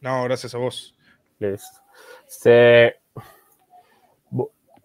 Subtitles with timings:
[0.00, 0.94] No, gracias a vos.
[1.38, 1.80] Listo.
[2.26, 2.96] Este,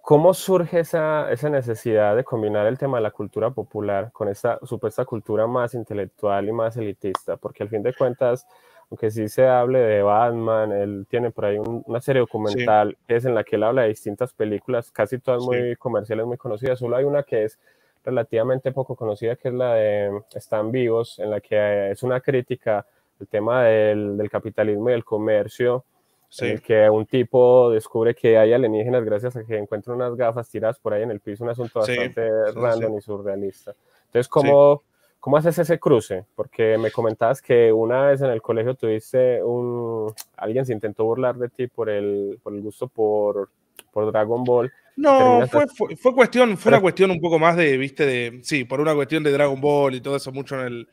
[0.02, 4.60] ¿Cómo surge esa, esa, necesidad de combinar el tema de la cultura popular con esta
[4.63, 7.38] supuesta cultura más intelectual y más elitista?
[7.38, 8.46] Porque al fin de cuentas,
[8.89, 13.24] aunque sí se hable de Batman, él tiene por ahí una serie documental que es
[13.24, 16.80] en la que él habla de distintas películas, casi todas muy comerciales, muy conocidas.
[16.80, 17.58] Solo hay una que es
[18.04, 22.85] relativamente poco conocida, que es la de Están vivos, en la que es una crítica
[23.23, 25.85] al tema del, del capitalismo y el comercio
[26.41, 30.49] en el que un tipo descubre que hay alienígenas gracias a que encuentra unas gafas
[30.49, 33.75] tiradas por ahí en el piso, un asunto bastante random y surrealista.
[34.05, 34.84] Entonces, ¿cómo,
[35.20, 36.25] ¿cómo haces ese cruce?
[36.35, 40.12] Porque me comentabas que una vez en el colegio tuviste un...
[40.37, 43.49] Alguien se intentó burlar de ti por el, por el gusto por,
[43.91, 44.71] por Dragon Ball.
[44.95, 45.65] No, fue,
[45.98, 49.23] fue, cuestión, fue una cuestión un poco más de, viste, de, sí, por una cuestión
[49.23, 50.87] de Dragon Ball y todo eso mucho en el,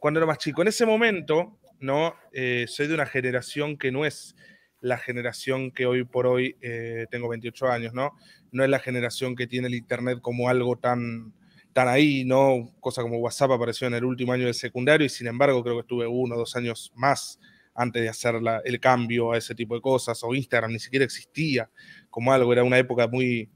[0.00, 0.62] cuando era más chico.
[0.62, 2.14] En ese momento, ¿no?
[2.32, 4.36] Eh, soy de una generación que no es
[4.80, 8.12] la generación que hoy por hoy, eh, tengo 28 años, ¿no?
[8.52, 11.32] No es la generación que tiene el Internet como algo tan,
[11.72, 12.74] tan ahí, ¿no?
[12.80, 15.80] Cosa como WhatsApp apareció en el último año del secundario y sin embargo creo que
[15.80, 17.40] estuve uno o dos años más
[17.74, 21.70] antes de hacer el cambio a ese tipo de cosas, o Instagram ni siquiera existía
[22.08, 23.50] como algo, era una época muy,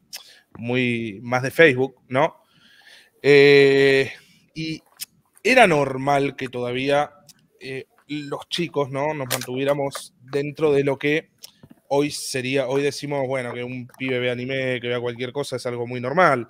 [0.59, 2.37] muy más de Facebook, ¿no?
[3.23, 4.13] Eh,
[4.55, 4.83] y
[5.43, 7.11] era normal que todavía
[8.11, 9.15] los chicos, ¿no?
[9.15, 11.31] Nos mantuviéramos dentro de lo que
[11.89, 15.67] hoy sería, hoy decimos, bueno, que un pibe vea anime, que vea cualquier cosa es
[15.67, 16.49] algo muy normal.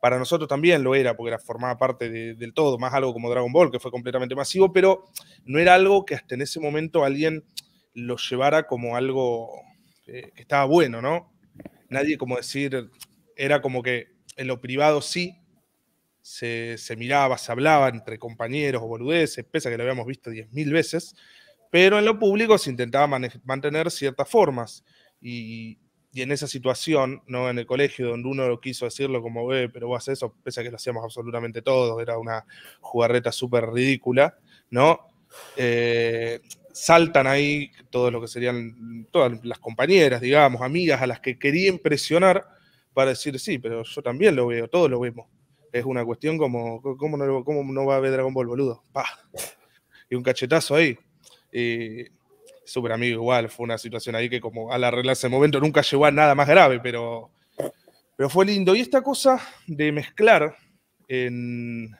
[0.00, 3.52] Para nosotros también lo era, porque era, formaba parte del todo, más algo como Dragon
[3.52, 5.04] Ball, que fue completamente masivo, pero
[5.44, 7.44] no era algo que hasta en ese momento alguien
[7.94, 9.50] lo llevara como algo
[10.04, 11.30] que estaba bueno, ¿no?
[11.90, 12.90] Nadie como decir,
[13.36, 15.36] era como que en lo privado sí,
[16.24, 20.72] se, miraba, se hablaba entre compañeros o boludeces, pese a que lo habíamos visto 10.000
[20.72, 21.14] veces,
[21.70, 23.06] pero en lo público se intentaba
[23.44, 24.84] mantener ciertas formas.
[25.20, 25.78] Y,
[26.14, 27.50] en esa situación, ¿no?
[27.50, 30.60] en el colegio, donde uno lo quiso decirlo como, ve, pero vos haces eso, pese
[30.60, 32.46] a que lo hacíamos absolutamente todos, era una
[32.80, 34.38] jugarreta súper ridícula,
[34.70, 35.08] ¿no?
[35.56, 36.40] Eh,
[36.72, 41.68] saltan ahí todo lo que serían todas las compañeras, digamos, amigas a las que quería
[41.68, 42.46] impresionar
[42.92, 45.26] para decir, sí, pero yo también lo veo, todos lo vemos
[45.74, 48.84] es una cuestión como, ¿cómo no, cómo no va a ver Dragon Ball, boludo?
[48.92, 49.08] ¡Pah!
[50.08, 50.96] Y un cachetazo ahí.
[51.52, 52.04] Y
[52.64, 56.06] súper amigo igual, fue una situación ahí que como al arreglarse el momento nunca llegó
[56.06, 57.32] a nada más grave, pero,
[58.16, 58.76] pero fue lindo.
[58.76, 60.56] Y esta cosa de mezclar
[61.08, 61.90] en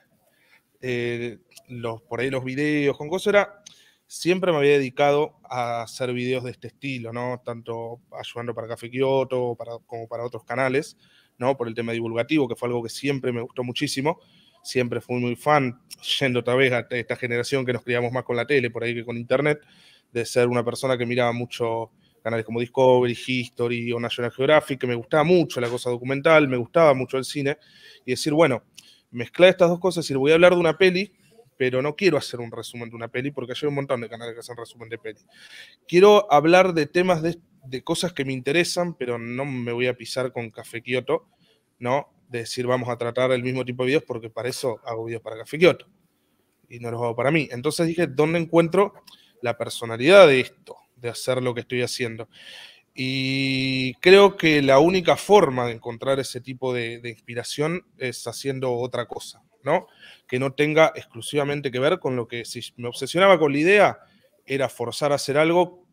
[0.79, 3.63] eh, los, por ahí los videos con cosas era,
[4.07, 7.41] siempre me había dedicado a hacer videos de este estilo, ¿no?
[7.43, 10.95] Tanto ayudando para Café Kioto como para otros canales.
[11.37, 11.57] ¿No?
[11.57, 14.19] Por el tema divulgativo, que fue algo que siempre me gustó muchísimo.
[14.63, 15.79] Siempre fui muy fan,
[16.19, 18.95] yendo otra vez a esta generación que nos criamos más con la tele, por ahí
[18.95, 19.59] que con internet,
[20.11, 21.91] de ser una persona que miraba mucho
[22.23, 26.57] canales como Discovery, History o National Geographic, que me gustaba mucho la cosa documental, me
[26.57, 27.57] gustaba mucho el cine,
[28.03, 28.63] y decir, bueno,
[29.11, 31.13] mezclar estas dos cosas y voy a hablar de una peli,
[31.55, 34.33] pero no quiero hacer un resumen de una peli, porque hay un montón de canales
[34.33, 35.19] que hacen resumen de peli.
[35.87, 39.95] Quiero hablar de temas de, de cosas que me interesan, pero no me voy a
[39.95, 41.27] pisar con Café Kioto,
[41.79, 42.09] ¿no?
[42.29, 45.21] De decir, vamos a tratar el mismo tipo de videos porque para eso hago videos
[45.21, 45.87] para Café Kioto
[46.69, 47.47] y no los hago para mí.
[47.51, 48.93] Entonces dije, ¿dónde encuentro
[49.41, 52.29] la personalidad de esto, de hacer lo que estoy haciendo?
[52.93, 58.73] Y creo que la única forma de encontrar ese tipo de, de inspiración es haciendo
[58.73, 59.87] otra cosa, ¿no?
[60.27, 63.99] Que no tenga exclusivamente que ver con lo que si me obsesionaba con la idea,
[64.45, 65.84] era forzar a hacer algo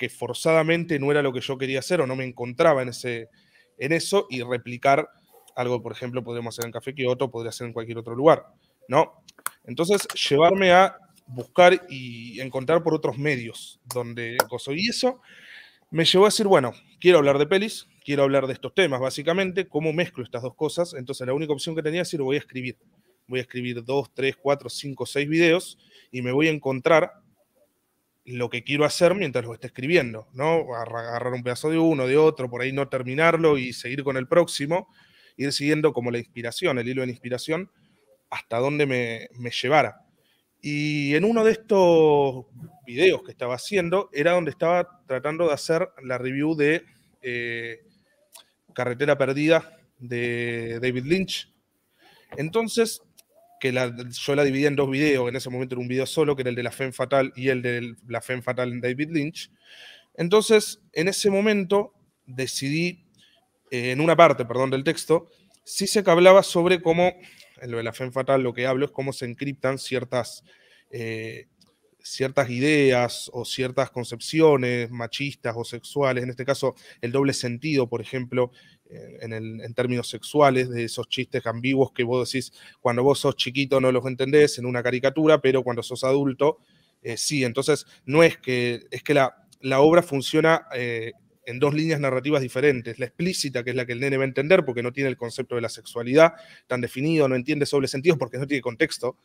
[0.00, 3.28] que forzadamente no era lo que yo quería hacer o no me encontraba en, ese,
[3.76, 5.10] en eso y replicar
[5.54, 8.46] algo, por ejemplo, podríamos hacer en Café Kioto, podría ser en cualquier otro lugar,
[8.88, 9.22] ¿no?
[9.64, 10.96] Entonces, llevarme a
[11.26, 14.38] buscar y encontrar por otros medios donde.
[14.68, 15.20] Y eso
[15.90, 19.68] me llevó a decir, bueno, quiero hablar de pelis, quiero hablar de estos temas, básicamente,
[19.68, 20.94] cómo mezclo estas dos cosas.
[20.94, 22.78] Entonces, la única opción que tenía es decir, voy a escribir.
[23.26, 25.76] Voy a escribir dos, tres, cuatro, cinco, seis videos
[26.10, 27.12] y me voy a encontrar
[28.30, 30.74] lo que quiero hacer mientras lo esté escribiendo, ¿no?
[30.74, 34.28] Agarrar un pedazo de uno, de otro, por ahí no terminarlo y seguir con el
[34.28, 34.88] próximo,
[35.36, 37.70] ir siguiendo como la inspiración, el hilo de inspiración,
[38.30, 40.04] hasta donde me, llevara.
[40.62, 42.46] Y en uno de estos
[42.86, 46.84] videos que estaba haciendo era donde estaba tratando de hacer la review de
[47.22, 47.80] eh,
[48.74, 51.52] Carretera Perdida de David Lynch.
[52.36, 53.02] Entonces
[53.60, 56.42] que yo la dividí en dos videos, en ese momento era un video solo, que
[56.42, 59.50] era el de la Femme Fatal y el de la Femme Fatal en David Lynch.
[60.14, 61.94] Entonces, en ese momento
[62.26, 63.06] decidí,
[63.70, 65.28] eh, en una parte, perdón, del texto,
[65.62, 67.12] sí se hablaba sobre cómo,
[67.60, 70.42] en lo de la Femme Fatal lo que hablo es cómo se encriptan ciertas,
[70.90, 71.48] eh,
[72.02, 78.00] ciertas ideas o ciertas concepciones machistas o sexuales, en este caso el doble sentido, por
[78.00, 78.52] ejemplo,
[78.90, 83.80] eh, en, términos sexuales, de esos chistes ambiguos que vos decís, cuando vos sos chiquito
[83.80, 86.58] no los entendés en una caricatura, pero cuando sos adulto,
[87.02, 87.44] eh, sí.
[87.44, 91.12] Entonces, no es que, es que la, la obra funciona eh,
[91.46, 92.98] en dos líneas narrativas diferentes.
[92.98, 95.16] La explícita, que es la que el nene va a entender porque no tiene el
[95.16, 96.34] concepto de la sexualidad
[96.66, 99.18] tan definido, no entiende doble sentido porque no tiene contexto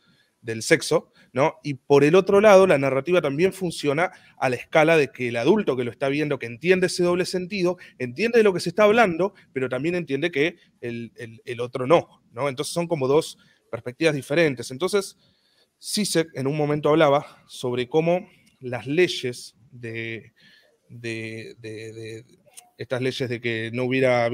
[0.46, 1.56] del sexo, ¿no?
[1.64, 5.36] Y por el otro lado, la narrativa también funciona a la escala de que el
[5.36, 8.68] adulto que lo está viendo, que entiende ese doble sentido, entiende de lo que se
[8.68, 12.48] está hablando, pero también entiende que el, otro no, ¿no?
[12.48, 13.38] Entonces son como dos
[13.70, 14.70] perspectivas diferentes.
[14.70, 15.18] Entonces,
[15.78, 20.32] Sisek en un momento hablaba sobre cómo las leyes de,
[20.88, 22.24] de,
[22.78, 24.30] estas leyes de que no hubiera,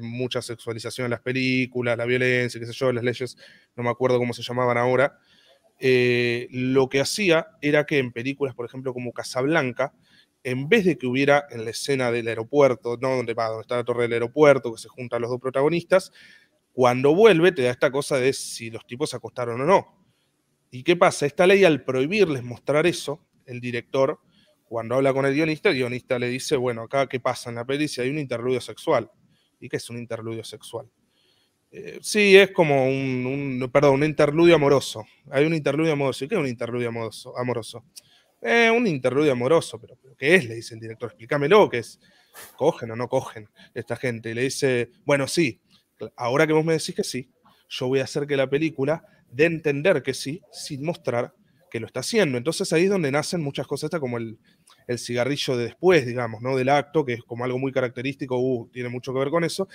[0.00, 3.36] mucha sexualización en las películas, la violencia, qué sé yo, las leyes,
[3.76, 5.16] no me acuerdo cómo se llamaban ahora,
[5.84, 9.92] eh, lo que hacía era que en películas, por ejemplo, como Casablanca,
[10.44, 13.16] en vez de que hubiera en la escena del aeropuerto, ¿no?
[13.16, 16.12] donde, va, donde está la torre del aeropuerto, que se juntan los dos protagonistas,
[16.72, 20.06] cuando vuelve te da esta cosa de si los tipos se acostaron o no.
[20.70, 21.26] ¿Y qué pasa?
[21.26, 24.20] Esta ley al prohibirles mostrar eso, el director,
[24.62, 27.64] cuando habla con el guionista, el guionista le dice, bueno, acá qué pasa en la
[27.64, 29.10] peli si hay un interludio sexual.
[29.58, 30.88] ¿Y qué es un interludio sexual?
[31.74, 35.06] Eh, sí, es como un, perdón, un interludio amoroso.
[35.30, 36.24] Hay un interludio amoroso.
[36.24, 37.36] ¿Y qué es un interludio amoroso?
[37.38, 37.84] amoroso?
[38.42, 40.44] Eh, un interludio amoroso, pero, ¿qué es?
[40.46, 41.98] Le dice el director, explícamelo, ¿qué es?
[42.56, 44.30] ¿Cogen o no cogen esta gente?
[44.30, 45.60] Y le dice, bueno, sí,
[46.16, 47.30] ahora que vos me decís que sí,
[47.68, 49.04] yo voy a hacer que la película
[49.38, 51.32] a entender que sí, sin mostrar
[51.70, 52.36] que lo está haciendo.
[52.36, 54.38] Entonces ahí es donde nacen muchas cosas, como el,
[54.88, 56.54] el cigarrillo de después, digamos, ¿no?
[56.56, 59.68] Del acto, que es como algo muy característico, uh, tiene mucho que ver con eso.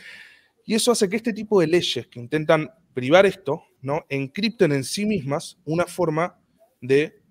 [0.67, 4.05] Y eso hace que este tipo de leyes que intentan privar esto, ¿no?
[4.09, 6.37] encripten en sí mismas una forma
[6.81, 7.21] de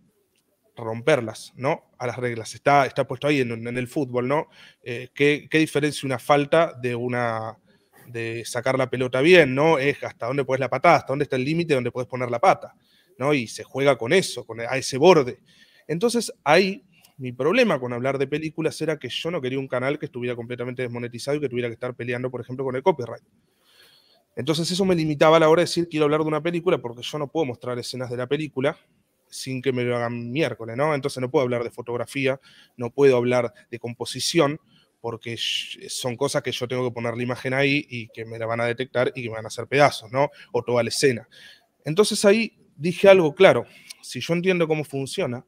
[0.75, 1.91] romperlas, ¿no?
[1.99, 2.55] A las reglas.
[2.55, 4.49] Está, está puesto ahí en, el fútbol, ¿no?
[4.83, 7.59] Eh, ¿qué, diferencia una falta de una
[8.07, 9.79] de sacar la pelota bien, ¿no?
[9.79, 12.39] Es hasta dónde puedes la patada, hasta dónde está el límite donde puedes poner la
[12.39, 12.75] pata,
[13.19, 13.35] ¿no?
[13.35, 15.41] Y se juega con eso, con a ese borde.
[15.87, 16.87] Entonces ahí
[17.19, 20.37] mi problema con hablar de películas era que yo no quería un canal que estuviera
[20.37, 23.23] completamente desmonetizado y que tuviera que estar peleando, por ejemplo, con el copyright.
[24.37, 27.03] Entonces eso me limitaba a la hora de decir quiero hablar de una película porque
[27.03, 28.77] yo no puedo mostrar escenas de la película
[29.29, 30.95] sin que me lo hagan miércoles, ¿no?
[30.95, 32.39] Entonces no puedo hablar de fotografía,
[32.77, 34.61] no puedo hablar de composición,
[35.01, 38.47] porque son cosas que yo tengo que poner la imagen ahí y que me la
[38.47, 40.31] van a detectar y que me van a hacer pedazos, ¿no?
[40.53, 41.29] O toda la escena.
[41.85, 43.67] Entonces ahí dije algo claro,
[44.03, 45.45] si yo entiendo cómo funciona,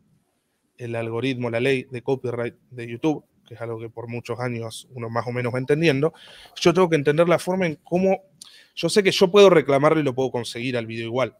[0.79, 4.89] el algoritmo, la ley de copyright de YouTube, que es algo que por muchos años
[4.93, 6.13] uno más o menos va entendiendo,
[6.61, 8.23] yo tengo que entender la forma en cómo,
[8.75, 11.37] yo sé que yo puedo reclamarlo y lo puedo conseguir al video igual,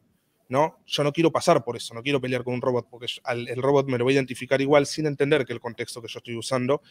[0.49, 0.79] ¿no?
[0.87, 3.89] Yo no quiero pasar por eso, no quiero pelear con un robot, porque el robot
[3.89, 6.83] me lo va a identificar igual sin entender que el contexto que yo estoy usando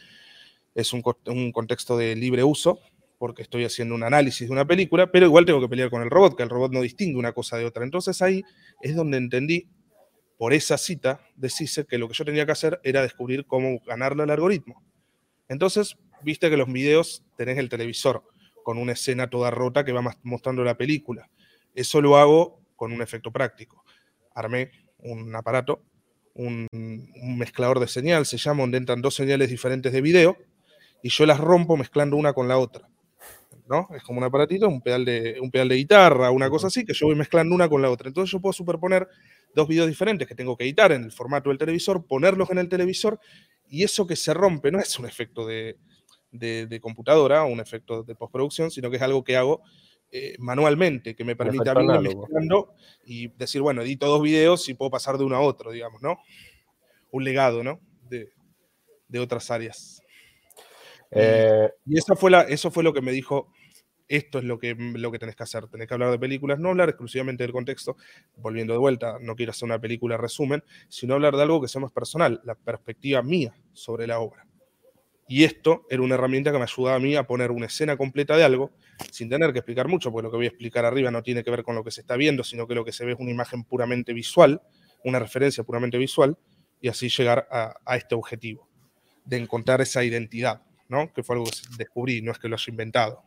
[0.74, 2.80] es un, un contexto de libre uso,
[3.18, 6.10] porque estoy haciendo un análisis de una película, pero igual tengo que pelear con el
[6.10, 7.82] robot, que el robot no distingue una cosa de otra.
[7.82, 8.44] Entonces ahí
[8.80, 9.66] es donde entendí
[10.38, 11.52] por esa cita de
[11.88, 14.82] que lo que yo tenía que hacer era descubrir cómo ganarle al algoritmo.
[15.48, 18.22] Entonces, viste que los videos tenés el televisor
[18.62, 21.28] con una escena toda rota que va mostrando la película.
[21.74, 23.84] Eso lo hago con un efecto práctico.
[24.34, 25.82] Armé un aparato,
[26.34, 26.68] un,
[27.36, 30.36] mezclador de señal, se llama, donde entran dos señales diferentes de video,
[31.02, 32.88] y yo las rompo mezclando una con la otra.
[33.68, 33.88] ¿no?
[33.94, 36.94] Es como un aparatito, un pedal, de, un pedal de guitarra, una cosa así, que
[36.94, 38.08] yo voy mezclando una con la otra.
[38.08, 39.08] Entonces yo puedo superponer
[39.54, 42.68] dos videos diferentes que tengo que editar en el formato del televisor, ponerlos en el
[42.68, 43.18] televisor
[43.68, 45.78] y eso que se rompe no es un efecto de,
[46.80, 49.62] computadora o un efecto de postproducción, sino que es algo que hago
[50.10, 52.74] eh, manualmente, que me permite a mí mezclando
[53.04, 56.18] y decir, bueno, edito dos videos y puedo pasar de uno a otro, digamos, ¿no?
[57.10, 57.80] Un legado, ¿no?
[58.08, 58.30] De,
[59.18, 60.00] otras áreas.
[61.10, 63.50] Eh, y, eso, fue la, eso fue lo que me dijo
[64.08, 66.70] esto es lo que, lo que tenés que hacer, tenés que hablar de películas, no
[66.70, 67.96] hablar exclusivamente del contexto,
[68.36, 71.80] volviendo de vuelta, no quiero hacer una película resumen, sino hablar de algo que sea
[71.80, 74.46] más personal, la perspectiva mía sobre la obra.
[75.30, 78.34] Y esto era una herramienta que me ayudaba a mí a poner una escena completa
[78.34, 78.72] de algo
[79.12, 81.50] sin tener que explicar mucho, porque lo que voy a explicar arriba no tiene que
[81.50, 83.30] ver con lo que se está viendo, sino que lo que se ve es una
[83.30, 84.62] imagen puramente visual,
[85.04, 86.38] una referencia puramente visual,
[86.80, 88.68] y así llegar a, a este objetivo,
[89.26, 91.12] de encontrar esa identidad, ¿no?
[91.12, 93.22] que fue algo que descubrí, no es que lo haya inventado.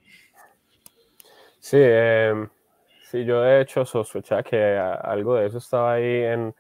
[1.62, 2.50] Sí, em,
[3.04, 6.54] sí, yo de hecho sospechaba que algo de eso estaba ahí en,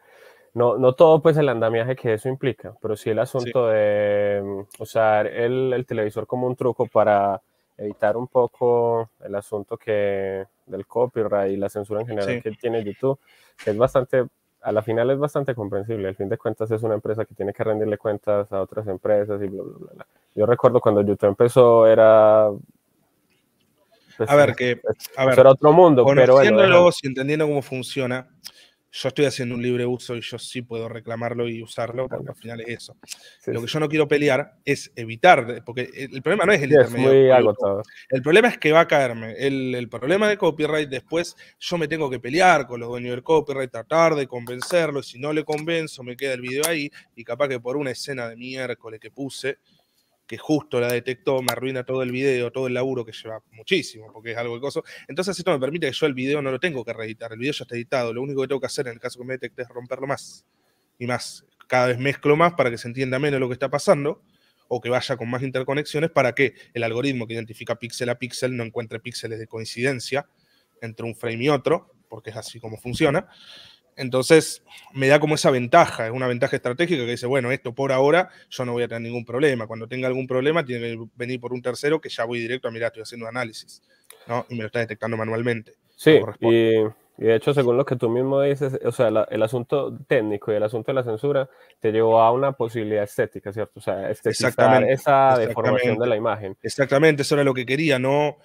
[0.53, 4.65] no, no todo pues el andamiaje que eso implica, pero sí el asunto de em,
[4.79, 7.41] usar el, el, televisor como un truco para
[7.77, 12.84] evitar un poco el asunto que del copyright y la censura en general que tiene
[12.84, 13.20] YouTube,
[13.63, 14.25] que es bastante
[14.62, 16.08] a la final es bastante comprensible.
[16.08, 19.41] Al fin de cuentas es una empresa que tiene que rendirle cuentas a otras empresas
[19.41, 20.08] y bla, bla, bla.
[20.36, 22.50] Yo recuerdo cuando YouTube empezó era...
[24.17, 24.81] Pues, a ver, que...
[25.17, 28.27] A ver, era otro mundo, pero bueno, y entendiendo cómo funciona,
[28.93, 32.35] yo estoy haciendo un libre uso y yo sí puedo reclamarlo y usarlo, porque al
[32.35, 32.97] final es eso.
[33.45, 37.55] Lo que yo no quiero pelear es evitar, porque el problema no es el intermedio.
[38.09, 39.33] el problema es que va a caerme.
[39.37, 43.23] El, el, problema de copyright después yo me tengo que pelear con los dueños del
[43.23, 47.23] copyright, tratar de convencerlo, y si no le convenzo me queda el video ahí y
[47.23, 49.59] capaz que por una escena de miércoles que puse,
[50.31, 54.13] que justo la detectó, me arruina todo el video, todo el laburo que lleva muchísimo,
[54.13, 54.81] porque es algo de coso.
[55.09, 57.51] Entonces esto me permite que yo el video no lo tengo que reeditar, el video
[57.51, 59.63] ya está editado, lo único que tengo que hacer en el caso que me detecte
[59.63, 60.45] es romperlo más
[60.97, 61.43] y más.
[61.67, 64.23] Cada vez mezclo más para que se entienda menos lo que está pasando
[64.69, 68.55] o que vaya con más interconexiones para que el algoritmo que identifica píxel a píxel
[68.55, 70.29] no encuentre píxeles de coincidencia
[70.81, 73.27] entre un frame y otro, porque es así como funciona.
[73.95, 77.91] Entonces, me da como esa ventaja, es una ventaja estratégica que dice, bueno, esto por
[77.91, 79.67] ahora yo no voy a tener ningún problema.
[79.67, 82.71] Cuando tenga algún problema, tiene que venir por un tercero que ya voy directo a,
[82.71, 83.81] mirar, estoy haciendo análisis,
[84.27, 84.45] ¿no?
[84.50, 85.74] Y me lo está detectando manualmente.
[85.95, 90.51] Sí, y, de hecho, según lo que tú mismo dices, o sea, el asunto técnico
[90.51, 91.48] y el asunto de la censura
[91.79, 93.74] te llevó a una posibilidad estética, ¿cierto?
[93.75, 96.57] O sea, estetizar esa deformación de la imagen.
[96.63, 98.38] Exactamente, eso era lo que quería, no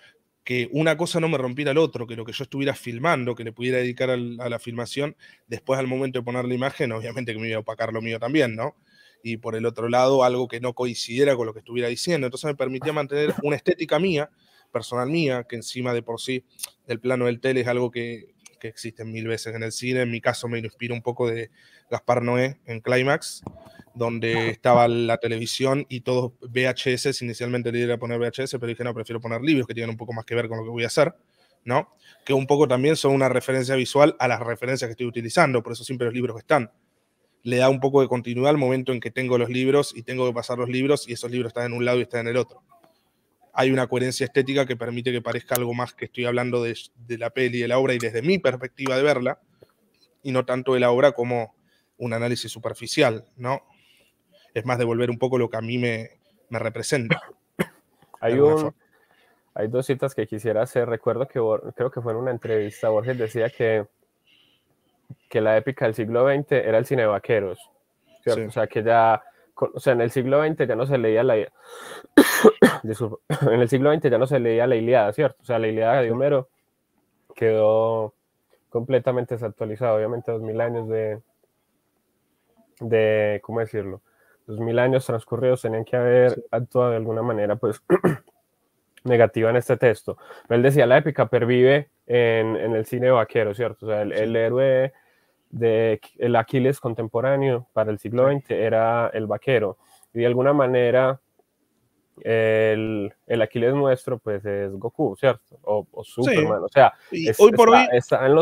[0.46, 3.42] que una cosa no me rompiera al otro, que lo que yo estuviera filmando, que
[3.42, 5.16] le pudiera dedicar a la filmación,
[5.48, 8.20] después al momento de poner la imagen, obviamente que me iba a opacar lo mío
[8.20, 8.76] también, ¿no?
[9.24, 12.28] Y por el otro lado, algo que no coincidiera con lo que estuviera diciendo.
[12.28, 14.30] Entonces me permitía mantener una estética mía,
[14.72, 16.44] personal mía, que encima de por sí
[16.86, 20.02] el plano del tele es algo que, que existe mil veces en el cine.
[20.02, 21.50] En mi caso me inspira un poco de
[21.90, 23.42] Gaspar Noé en Climax,
[23.96, 27.22] donde estaba la televisión y todos VHS.
[27.22, 29.96] Inicialmente le iba a poner VHS, pero dije, no, prefiero poner libros que tienen un
[29.96, 31.14] poco más que ver con lo que voy a hacer,
[31.64, 31.88] ¿no?
[32.24, 35.72] Que un poco también son una referencia visual a las referencias que estoy utilizando, por
[35.72, 36.70] eso siempre los libros están.
[37.42, 40.26] Le da un poco de continuidad al momento en que tengo los libros y tengo
[40.26, 42.36] que pasar los libros y esos libros están en un lado y están en el
[42.36, 42.62] otro.
[43.54, 47.16] Hay una coherencia estética que permite que parezca algo más que estoy hablando de, de
[47.16, 49.40] la peli y de la obra y desde mi perspectiva de verla,
[50.22, 51.54] y no tanto de la obra como
[51.96, 53.62] un análisis superficial, ¿no?
[54.56, 56.12] Es más devolver un poco lo que a mí me,
[56.48, 57.20] me representa.
[58.20, 58.40] Hay,
[59.54, 60.88] hay dos citas que quisiera hacer.
[60.88, 61.38] Recuerdo que
[61.76, 63.86] creo que fue en una entrevista, Borges decía que,
[65.28, 67.70] que la épica del siglo XX era el cine de vaqueros.
[68.26, 69.22] O sea, que ya,
[69.54, 71.36] o sea, en el siglo XX ya no se leía la...
[71.36, 71.50] en
[73.60, 75.36] el siglo XX ya no se leía la Iliada, ¿cierto?
[75.42, 76.48] O sea, la Iliada de Homero
[77.34, 78.14] quedó
[78.70, 81.20] completamente desactualizada, obviamente dos mil años de,
[82.80, 84.00] de, ¿cómo decirlo?
[84.46, 87.82] Los mil años transcurridos tenían que haber actuado de alguna manera, pues,
[89.04, 90.18] negativa en este texto.
[90.48, 93.86] Él decía, la épica pervive en, en el cine vaquero, ¿cierto?
[93.86, 94.92] O sea, el, héroe
[95.50, 99.78] de el Aquiles contemporáneo para el siglo XX era el vaquero.
[100.14, 101.20] Y de alguna manera,
[102.22, 105.58] el, el, Aquiles nuestro, pues es Goku, ¿cierto?
[105.62, 106.92] O, Superman, o sea,
[107.38, 107.86] hoy por hoy,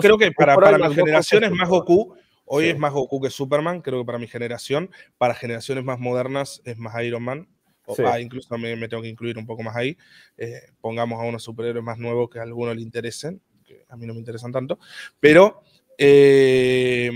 [0.00, 2.14] creo que para, para las generaciones más Goku,
[2.46, 4.90] Hoy es más Goku que Superman, creo que para mi generación.
[5.18, 7.48] Para generaciones más modernas es más Iron Man.
[7.86, 9.96] O, ah, incluso me, me, tengo que incluir un poco más ahí.
[10.36, 14.06] Eh, pongamos a unos superhéroes más nuevos que a algunos le interesen, que a mí
[14.06, 14.78] no me interesan tanto.
[15.20, 15.62] Pero
[15.98, 17.10] eh,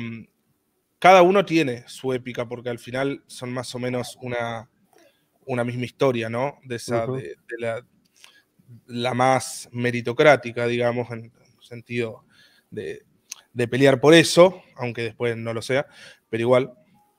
[0.99, 4.69] cada uno tiene su épica, porque al final son más o menos una,
[5.47, 6.59] una misma historia, ¿no?
[6.65, 7.87] De, esa, de, la,
[8.87, 12.25] la, más meritocrática, digamos, en sentido
[12.71, 13.07] de,
[13.59, 15.89] de pelear por eso, aunque después no lo sea,
[16.31, 16.75] pero igual,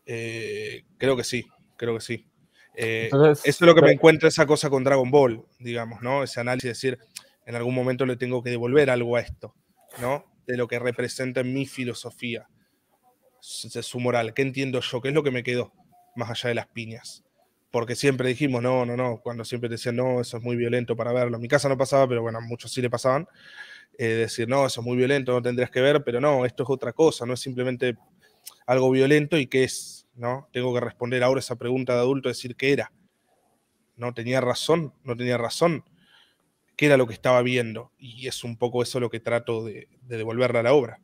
[0.05, 2.29] eh, creo que sí, creo que sí.
[2.75, 6.24] Eh, eso es lo que me encuentra esa cosa con Dragon Ball, digamos, ¿no?
[6.24, 6.98] Ese análisis, decir,
[7.46, 9.53] en algún momento le tengo que devolver algo a esto,
[10.00, 10.24] ¿no?
[10.48, 12.48] De lo que representa en mi filosofía,
[13.74, 14.34] de su moral.
[14.34, 15.01] ¿Qué entiendo yo?
[15.01, 15.74] ¿Qué es lo que me quedó
[16.15, 17.25] más allá de las piñas?
[17.69, 21.12] Porque siempre dijimos, no, no, no, cuando siempre decían, no, eso es muy violento para
[21.12, 21.36] verlo.
[21.36, 23.27] En mi casa no pasaba, pero bueno, a muchos sí le pasaban.
[23.98, 26.69] Eh, decir, no, eso es muy violento, no tendrías que ver, pero no, esto es
[26.69, 27.98] otra cosa, no es simplemente
[28.65, 30.48] algo violento y qué es, ¿no?
[30.53, 32.91] Tengo que responder ahora esa pregunta de adulto, decir qué era.
[33.98, 35.84] No tenía razón, no tenía razón,
[36.77, 37.91] qué era lo que estaba viendo.
[37.98, 41.01] Y es un poco eso lo que trato de, de devolverle a la obra.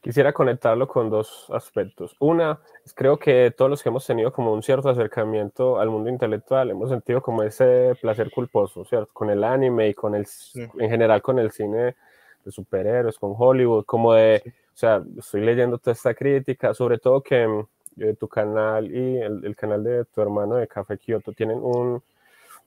[0.00, 2.16] Quisiera conectarlo con dos aspectos.
[2.20, 2.60] Una,
[2.94, 6.88] creo que todos los que hemos tenido como un cierto acercamiento al mundo intelectual, hemos
[6.88, 9.12] sentido como ese placer culposo, ¿cierto?
[9.12, 11.96] Con el anime y con el, en general con el cine
[12.44, 17.22] de superhéroes, con Hollywood, como de, o sea, estoy leyendo toda esta crítica, sobre todo
[17.22, 17.64] que
[17.98, 22.02] eh, tu canal y el, el, canal de tu hermano de Café Kyoto tienen un,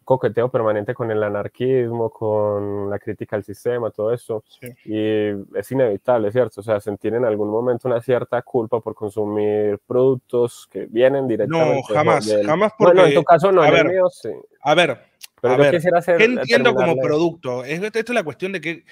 [0.04, 4.44] coqueteo permanente con el anarquismo, con la crítica al sistema, todo eso.
[4.86, 6.62] Y es inevitable, ¿cierto?
[6.62, 11.84] O sea, sentir en algún momento una cierta culpa por consumir productos que vienen directamente.
[11.90, 12.94] No, jamás, jamás porque...
[12.94, 14.30] Bueno, en tu caso no, a ver, mío sí.
[14.62, 14.98] A ver,
[15.44, 17.66] Pero a quisiera hacer, ¿qué entiendo como producto?
[17.66, 18.86] Esta es la cuestión de qué,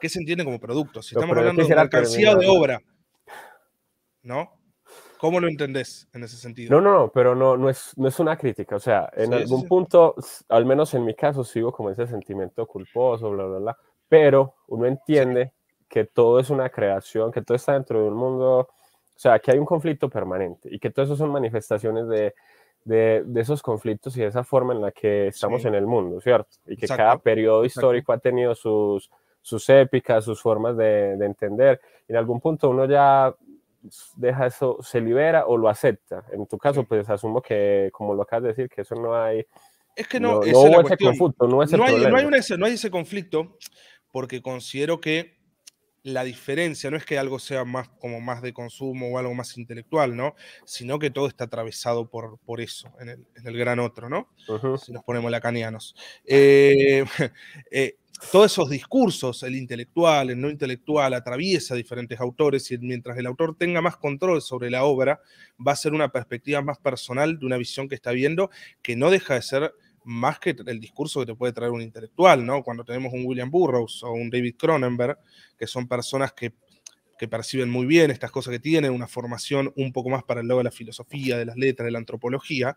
[0.00, 1.02] qué se entiende como producto.
[1.02, 2.80] Si estamos hablando de mercancía o de obra,
[4.22, 4.52] ¿no?
[5.18, 6.70] ¿Cómo lo entendés en ese sentido?
[6.70, 8.76] No, no, no, pero no, no, es, no es una crítica.
[8.76, 10.14] O sea, en algún punto,
[10.48, 13.78] al menos en mi caso, sigo como ese sentimiento culposo, bla, bla, bla.
[14.08, 15.54] Pero uno entiende
[15.88, 19.50] que todo es una creación, que todo está dentro de un mundo, o sea, que
[19.50, 22.32] hay un conflicto permanente y que todo eso son manifestaciones de,
[22.86, 26.20] de, de esos conflictos y de esa forma en la que estamos en el mundo,
[26.20, 26.50] ¿cierto?
[26.66, 29.10] Y que cada periodo histórico ha tenido sus,
[29.42, 31.80] sus épicas, sus formas de, de entender.
[32.08, 33.34] Y en algún punto uno ya
[34.16, 36.24] deja eso, se libera o lo acepta.
[36.30, 39.44] En tu caso, pues asumo que, como lo acabas de decir, que eso no hay.
[39.96, 42.90] Es que no, no, no ese conflicto, no, hay, no, hay ese, no hay ese
[42.90, 43.56] conflicto
[44.12, 45.35] porque considero que
[46.06, 49.58] la diferencia no es que algo sea más como más de consumo o algo más
[49.58, 50.36] intelectual, ¿no?
[50.64, 54.28] Sino que todo está atravesado por, por eso, en el, en el gran otro, ¿no?
[54.78, 55.96] Si nos ponemos lacanianos.
[56.24, 57.04] Eh,
[57.72, 57.96] eh,
[58.30, 63.56] todos esos discursos, el intelectual, el no intelectual, atraviesa diferentes autores y mientras el autor
[63.58, 65.20] tenga más control sobre la obra,
[65.66, 68.48] va a ser una perspectiva más personal de una visión que está viendo,
[68.80, 69.74] que no deja de ser
[70.06, 72.62] más que el discurso que te puede traer un intelectual, ¿no?
[72.62, 75.18] Cuando tenemos un William Burroughs o un David Cronenberg,
[75.58, 76.54] que son personas que,
[77.18, 80.48] que perciben muy bien estas cosas que tienen, una formación un poco más para el
[80.48, 82.76] lado de la filosofía, de las letras, de la antropología,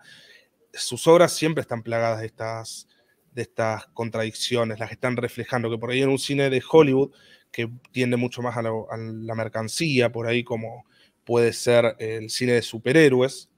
[0.73, 2.87] sus obras siempre están plagadas de estas
[3.31, 7.11] de estas contradicciones, las que están reflejando, que por ahí en un cine de Hollywood
[7.51, 10.85] que tiende mucho más a, la mercancía, por ahí como
[11.25, 13.49] puede ser el cine de superhéroes,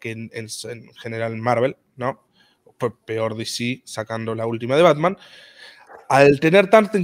[0.00, 0.48] que en,
[1.00, 2.23] general Marvel, ¿no?
[3.06, 5.16] Peor DC sacando la última de Batman.
[6.08, 7.02] Al tener tanta eh,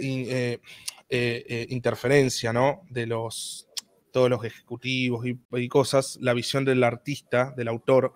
[0.00, 0.60] eh,
[1.08, 2.82] eh, interferencia, ¿no?
[2.88, 3.68] De los,
[4.12, 8.14] todos los ejecutivos y, cosas, la visión del artista, del autor,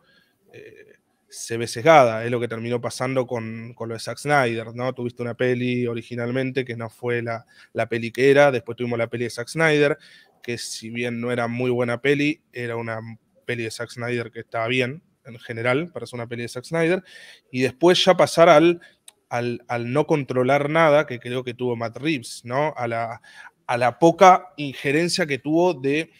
[1.28, 2.24] se ve sesgada.
[2.24, 4.92] Es lo que terminó pasando con, con, lo de Zack Snyder, ¿no?
[4.92, 9.08] Tuviste una peli originalmente que no fue la, la peli que era, después tuvimos la
[9.08, 9.98] peli de Zack Snyder,
[10.42, 13.00] que si bien no era muy buena peli, era una
[13.44, 16.64] peli de Zack Snyder que estaba bien en general para ser una peli de Zack
[16.64, 17.02] Snyder,
[17.50, 18.80] y después ya pasar al,
[19.28, 22.72] al, al no controlar nada que creo que tuvo Matt Reeves, ¿no?
[22.76, 23.20] A la,
[23.66, 26.10] a la poca injerencia que tuvo de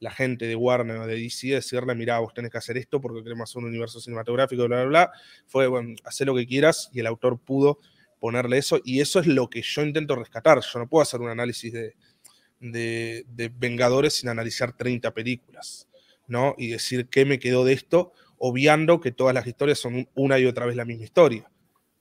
[0.00, 3.22] la gente de Warner o de DC decirle, mira, vos tenés que hacer esto porque
[3.22, 5.12] queremos hacer un universo cinematográfico, bla, bla, bla,
[5.46, 7.78] fue, bueno, hacer lo que quieras y el autor pudo
[8.20, 10.60] ponerle eso y eso es lo que yo intento rescatar.
[10.60, 11.94] Yo no puedo hacer un análisis de,
[12.60, 15.88] de, de Vengadores sin analizar 30 películas,
[16.26, 16.54] ¿no?
[16.58, 20.46] Y decir qué me quedó de esto, obviando que todas las historias son una y
[20.46, 21.50] otra vez la misma historia,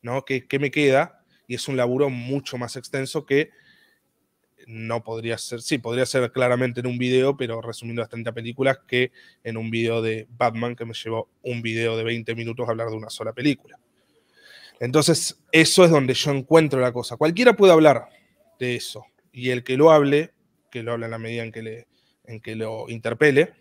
[0.02, 0.26] ¿no?
[0.26, 1.24] ¿Qué, qué me queda?
[1.48, 3.52] Y es un laburo mucho más extenso que
[4.68, 8.80] no podría ser, sí, podría ser claramente en un video, pero resumiendo las 30 películas,
[8.88, 9.12] que
[9.44, 12.90] en un video de Batman que me llevó un video de 20 minutos a hablar
[12.90, 13.80] de una sola película.
[14.80, 17.18] Entonces, eso es donde yo encuentro la cosa.
[17.18, 18.08] Cualquiera puede hablar
[18.60, 20.34] de eso, y el que lo hable,
[20.72, 21.88] que lo hable en la medida en que, le,
[22.26, 23.54] en que lo interpele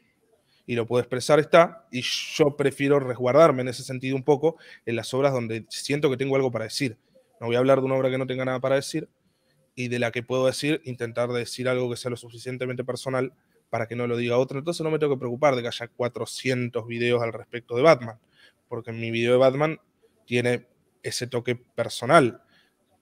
[0.66, 4.96] y lo puede expresar está, y yo prefiero resguardarme en ese sentido un poco en
[4.96, 6.98] las obras donde siento que tengo algo para decir.
[7.40, 9.08] No voy a hablar de una obra que no tenga nada para decir,
[9.74, 13.32] y de la que puedo decir, intentar decir algo que sea lo suficientemente personal
[13.70, 14.58] para que no lo diga otro.
[14.58, 18.18] Entonces no me tengo que preocupar de que haya 400 videos al respecto de Batman,
[18.68, 19.80] porque mi video de Batman
[20.26, 20.66] tiene
[21.02, 22.42] ese toque personal,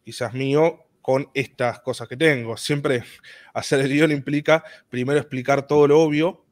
[0.05, 2.57] quizás mío, con estas cosas que tengo.
[2.57, 3.03] Siempre
[3.53, 6.45] hacer el guion implica primero explicar todo lo obvio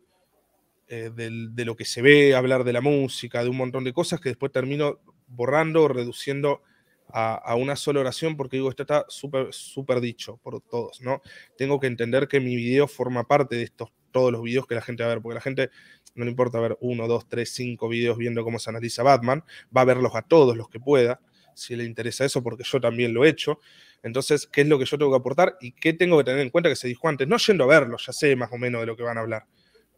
[0.88, 4.20] eh, de lo que se ve, hablar de la música, de un montón de cosas
[4.20, 6.62] que después termino borrando o reduciendo
[7.10, 11.22] a, una sola oración porque digo, esto está súper súper dicho por todos, ¿no?
[11.56, 14.82] Tengo que entender que mi video forma parte de estos todos los videos que la
[14.82, 15.70] gente va a ver, porque la gente
[16.14, 19.82] no le importa ver uno, dos, tres, cinco videos viendo cómo se analiza Batman, va
[19.82, 21.20] a verlos a todos los que pueda,
[21.54, 23.60] si le interesa eso, porque yo también lo he hecho.
[24.02, 26.50] Entonces, ¿qué es lo que yo tengo que aportar y qué tengo que tener en
[26.50, 27.28] cuenta que se dijo antes?
[27.28, 29.46] No yendo a verlo, ya sé más o menos de lo que van a hablar,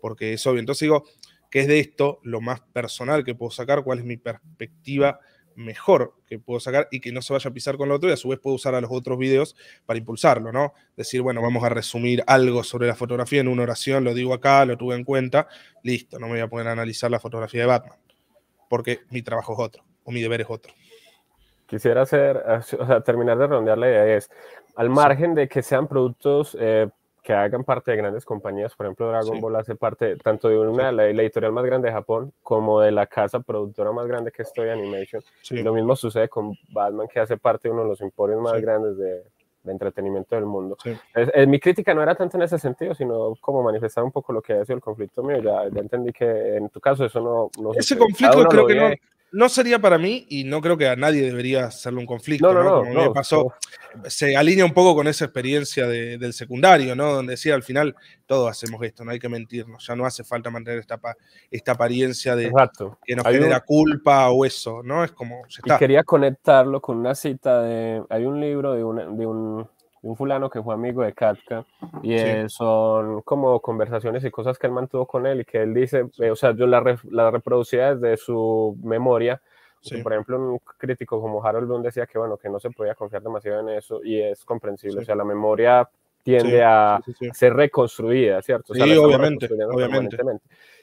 [0.01, 0.61] porque es obvio.
[0.61, 1.05] Entonces digo,
[1.51, 3.83] ¿qué es de esto lo más personal que puedo sacar?
[3.83, 5.21] ¿Cuál es mi perspectiva
[5.61, 8.13] mejor que puedo sacar y que no se vaya a pisar con lo otro y
[8.13, 10.73] a su vez puedo usar a los otros videos para impulsarlo, ¿no?
[10.97, 14.65] Decir, bueno, vamos a resumir algo sobre la fotografía en una oración, lo digo acá,
[14.65, 15.49] lo tuve en cuenta,
[15.83, 17.99] listo, no me voy a poner a analizar la fotografía de Batman,
[18.69, 20.73] porque mi trabajo es otro, o mi deber es otro.
[21.67, 22.37] Quisiera hacer,
[22.79, 24.31] o sea, terminar de redondear la idea es,
[24.77, 26.89] al margen de que sean productos, eh,
[27.23, 28.75] que hagan parte de grandes compañías.
[28.75, 32.33] Por ejemplo, Dragon Ball hace parte tanto de una, la, editorial más grande de Japón,
[32.43, 35.23] como de la casa productora más grande que es Toy Animation.
[35.51, 38.61] Y lo mismo sucede con Batman, que hace parte de uno de los emporios más
[38.61, 39.23] grandes de,
[39.63, 40.77] de entretenimiento del mundo.
[41.15, 44.41] Es, mi crítica no era tanto en ese sentido, sino como manifestar un poco lo
[44.41, 45.39] que ha sido el conflicto mío.
[45.43, 47.51] Ya, ya entendí que en tu caso eso no...
[47.63, 48.91] no ese conflicto creo que no,
[49.33, 52.85] no sería para mí y no creo que a nadie debería hacerle un conflicto, ¿no?
[52.85, 53.53] Como me pasó,
[54.07, 57.13] se alinea un poco con esa experiencia del secundario, ¿no?
[57.13, 57.95] Donde decía al final
[58.27, 61.01] todos hacemos esto, no hay que mentirnos, ya no hace falta mantener esta,
[61.51, 62.53] esta apariencia de
[63.05, 65.05] que nos genera culpa o eso, ¿no?
[65.05, 65.43] Es como...
[65.65, 68.03] Y quería conectarlo con una cita de...
[68.09, 68.81] Hay un libro de,
[69.17, 69.69] de un
[70.03, 71.65] un fulano que fue amigo de Katka
[72.03, 72.17] y
[72.49, 76.31] son como conversaciones y cosas que él mantuvo con él y que él dice, eh,
[76.31, 79.41] o sea, yo la, la reproducía desde su memoria.
[80.03, 83.23] Por ejemplo, un crítico como Harold Bloom decía que, bueno, que no se podía confiar
[83.23, 85.01] demasiado en eso y es comprensible.
[85.01, 85.89] O sea, la memoria
[86.23, 87.01] tiende a
[87.33, 88.75] ser reconstruida, ¿cierto?
[88.75, 90.19] sí, obviamente, obviamente.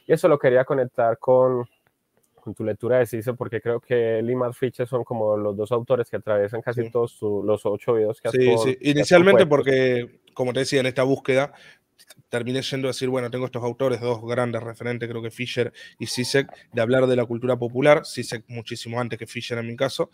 [0.08, 1.68] Y eso lo quería conectar con,
[2.48, 4.56] con tu lectura de CISO, porque creo que él y Matt
[4.88, 8.56] son como los dos autores que atraviesan casi todos los ocho videos que has Sí,
[8.64, 11.52] sí, inicialmente porque, como te decía, en esta búsqueda
[12.30, 16.08] terminé yendo a decir, bueno, tengo estos autores, dos grandes referentes, creo que Fisher y
[16.08, 20.10] Sisek, de hablar de la cultura popular, Sisek muchísimo antes que Fisher en mi caso,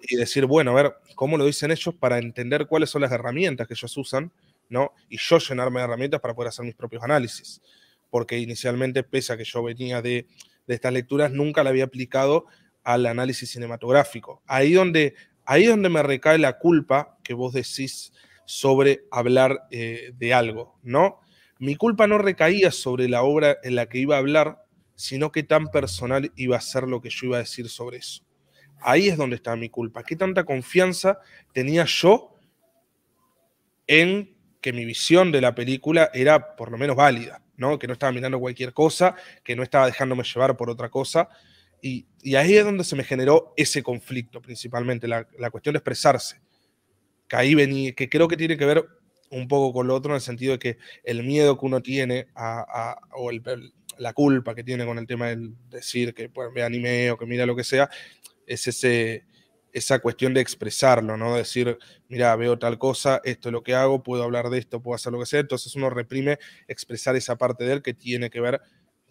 [0.00, 3.68] y decir, bueno, a ver, ¿cómo lo dicen ellos para entender cuáles son las herramientas
[3.68, 4.32] que ellos usan,
[4.70, 4.92] ¿no?
[5.10, 7.60] Y yo llenarme de herramientas para poder hacer mis propios análisis.
[8.08, 10.26] Porque inicialmente, pese a que yo venía de
[10.66, 12.46] de estas lecturas nunca la había aplicado
[12.84, 14.42] al análisis cinematográfico.
[14.46, 18.12] Ahí donde, ahí donde me recae la culpa que vos decís
[18.44, 21.20] sobre hablar eh, de algo, ¿no?
[21.58, 25.42] Mi culpa no recaía sobre la obra en la que iba a hablar, sino que
[25.42, 28.22] tan personal iba a ser lo que yo iba a decir sobre eso.
[28.80, 30.04] Ahí es donde estaba mi culpa.
[30.04, 31.18] ¿Qué tanta confianza
[31.52, 32.34] tenía yo
[33.86, 37.42] en que mi visión de la película era por lo menos válida?
[37.78, 41.28] Que no estaba mirando cualquier cosa, que no estaba dejándome llevar por otra cosa.
[41.80, 46.40] Y, ahí es donde se me generó ese conflicto principalmente, la, cuestión de expresarse.
[47.28, 48.86] Que ahí venía, que creo que tiene que ver
[49.30, 52.28] un poco con lo otro en el sentido de que el miedo que uno tiene
[52.34, 53.30] a, o
[53.98, 57.26] la culpa que tiene con el tema del decir que pues, ve anime o que
[57.26, 57.90] mira lo que sea,
[58.46, 59.24] es ese,
[59.76, 61.36] esa cuestión de expresarlo, ¿no?
[61.36, 61.76] Decir,
[62.08, 65.12] mira, veo tal cosa, esto es lo que hago, puedo hablar de esto, puedo hacer
[65.12, 65.40] lo que sea.
[65.40, 68.62] Entonces uno reprime expresar esa parte de él que tiene que ver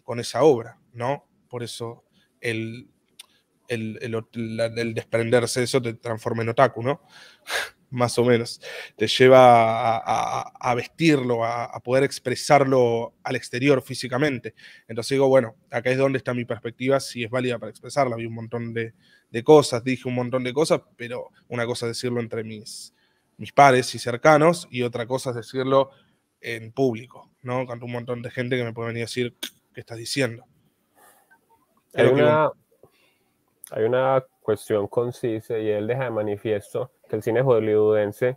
[0.02, 1.24] con esa obra, ¿no?
[1.48, 2.02] Por eso
[2.40, 2.90] el,
[3.68, 7.00] el, el, desprenderse de eso te transforma en otaku, ¿no?
[7.96, 8.60] Más o menos.
[8.94, 14.54] Te lleva a, vestirlo, a, poder expresarlo al exterior físicamente.
[14.86, 18.16] Entonces digo, bueno, acá es donde está mi perspectiva, si es válida para expresarla.
[18.16, 18.92] Hay un montón de,
[19.30, 22.94] de cosas, dije un montón de cosas, pero una cosa es decirlo entre mis,
[23.38, 25.88] mis pares y cercanos y otra cosa es decirlo
[26.42, 27.64] en público, ¿no?
[27.64, 29.34] Con un montón de gente que me puede venir a decir,
[29.72, 30.44] ¿qué estás diciendo?
[31.94, 32.50] Hay una,
[33.70, 38.36] hay una cuestión concisa y él deja de manifiesto que el cine hollywoodense,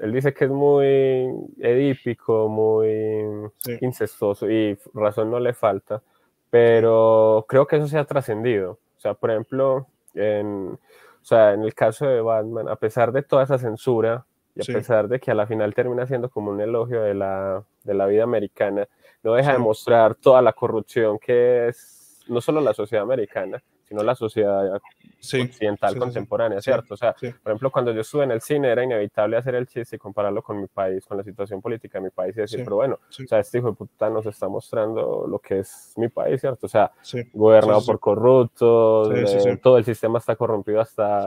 [0.00, 6.02] él dice que es muy edípico, muy incestuoso y razón no le falta,
[6.50, 8.72] pero creo que eso se ha trascendido.
[8.96, 10.78] O sea, por ejemplo, en,
[11.22, 14.74] o sea, en el caso de Batman, a pesar de toda esa censura y a
[14.74, 18.06] pesar de que a la final termina siendo como un elogio de la, de la
[18.06, 18.88] vida americana,
[19.22, 24.04] no deja de mostrar toda la corrupción que es no solo la sociedad americana, sino
[24.04, 24.80] la sociedad
[25.18, 26.94] occidental contemporánea, ¿cierto?
[26.94, 29.96] O sea, por ejemplo, cuando yo estuve en el cine era inevitable hacer el chiste
[29.96, 32.76] y compararlo con mi país, con la situación política de mi país y decir, pero
[32.76, 36.40] bueno, o sea, este hijo de puta nos está mostrando lo que es mi país,
[36.40, 36.66] ¿cierto?
[36.66, 36.92] O sea,
[37.32, 41.26] gobernado por corruptos, eh, todo el sistema está corrompido hasta...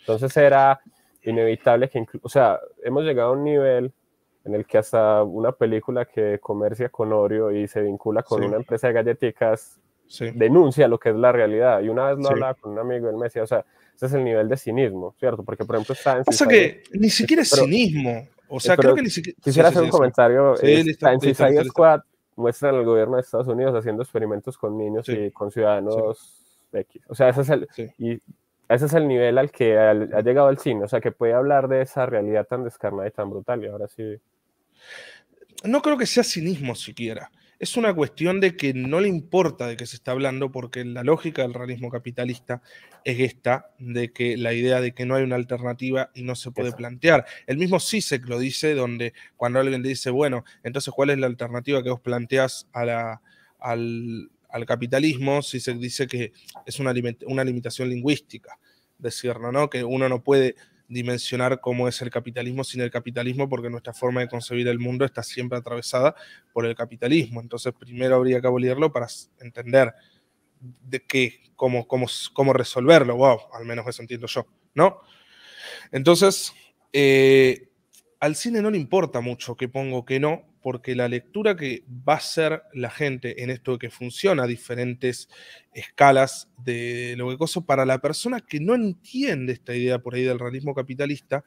[0.00, 0.80] Entonces era
[1.22, 3.92] inevitable que, o sea, hemos llegado a un nivel
[4.44, 8.56] en el que hasta una película que comercia con Oreo y se vincula con una
[8.56, 9.78] empresa de galletitas
[10.34, 11.80] denuncia lo que es la realidad.
[11.82, 14.14] Y una vez lo hablaba con un amigo, él me decía, o sea, ese es
[14.14, 15.42] el nivel de cinismo, ¿cierto?
[15.42, 16.22] Porque, por ejemplo, está en...
[16.26, 18.28] O sea que ni siquiera es cinismo.
[18.48, 19.38] O sea, creo que ni siquiera...
[19.42, 20.54] Quisiera hacer un comentario.
[20.54, 22.00] está en Suicide Squad
[22.36, 27.02] muestran al gobierno de Estados Unidos haciendo experimentos con niños y con ciudadanos X.
[27.08, 27.68] O sea, ese es el...
[27.98, 28.22] Y
[28.68, 31.68] ese es el nivel al que ha llegado el cine, o sea, que puede hablar
[31.68, 34.20] de esa realidad tan descarnada y tan brutal, y ahora sí.
[35.64, 39.76] No creo que sea cinismo siquiera es una cuestión de que no le importa de
[39.76, 42.62] qué se está hablando, porque la lógica del realismo capitalista
[43.04, 46.52] es esta, de que la idea de que no hay una alternativa y no se
[46.52, 47.26] puede plantear.
[47.46, 51.26] El mismo Sisek lo dice, donde cuando alguien le dice, bueno, entonces, ¿cuál es la
[51.26, 53.18] alternativa que vos planteás al,
[53.58, 55.42] al, capitalismo?
[55.42, 56.32] Sisek dice que
[56.64, 56.94] es una,
[57.26, 58.56] una limitación lingüística,
[58.98, 59.68] decirlo, ¿no?
[59.68, 60.54] Que uno no puede
[60.88, 65.04] dimensionar cómo es el capitalismo sin el capitalismo, porque nuestra forma de concebir el mundo
[65.04, 66.14] está siempre atravesada
[66.52, 67.40] por el capitalismo.
[67.40, 69.06] Entonces, primero habría que abolirlo para
[69.40, 69.92] entender
[70.60, 73.16] de qué, cómo, cómo, cómo resolverlo.
[73.16, 75.00] Wow, al menos eso entiendo yo, ¿no?
[75.92, 76.52] Entonces,
[76.92, 77.68] eh,
[78.20, 82.12] al cine no le importa mucho que pongo que no, porque la lectura que va
[82.12, 85.30] a hacer la gente en esto de que funciona a diferentes
[85.72, 90.24] escalas de lo que cosa, para la persona que no entiende esta idea por ahí
[90.24, 91.42] del realismo capitalista,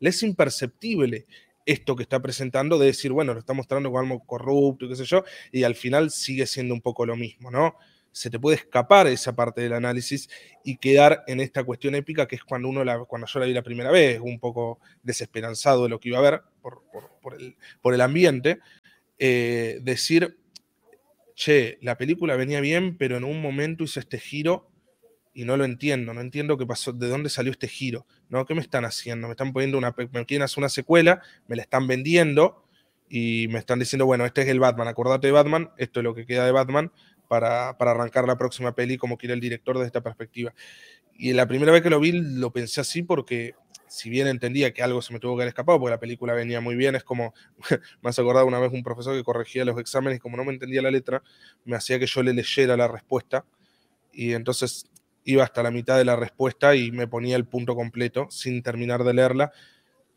[0.00, 1.26] le es imperceptible
[1.64, 4.96] esto que está presentando de decir, bueno, lo está mostrando como algo corrupto y qué
[4.96, 7.74] sé yo, y al final sigue siendo un poco lo mismo, ¿no?
[8.12, 10.28] Se te puede escapar esa parte del análisis
[10.64, 13.62] y quedar en esta cuestión épica que es cuando uno cuando yo la vi la
[13.62, 16.82] primera vez, un poco desesperanzado de lo que iba a ver por,
[17.80, 18.58] por, el, ambiente,
[19.18, 20.38] eh, decir,
[21.34, 24.70] che, la película venía bien, pero en un momento hizo este giro
[25.38, 28.44] y no lo entiendo, no entiendo qué pasó, de dónde salió este giro, ¿no?
[28.44, 29.28] ¿Qué me están haciendo?
[29.28, 32.64] Me están poniendo una, me quieren hacer una secuela, me la están vendiendo
[33.08, 36.14] y me están diciendo, bueno, este es el Batman, acordate de Batman, esto es lo
[36.14, 36.90] que queda de Batman,
[37.28, 40.52] para, arrancar la próxima peli como quiere el director desde esta perspectiva.
[41.14, 43.54] Y la primera vez que lo vi lo pensé así porque
[43.86, 46.60] si bien entendía que algo se me tuvo que haber escapado, porque la película venía
[46.60, 47.34] muy bien, es como,
[48.02, 50.52] me has acordado una vez un profesor que corregía los exámenes y como no me
[50.52, 51.22] entendía la letra,
[51.64, 53.44] me hacía que yo le leyera la respuesta
[54.12, 54.90] y entonces
[55.24, 59.04] iba hasta la mitad de la respuesta y me ponía el punto completo sin terminar
[59.04, 59.52] de leerla.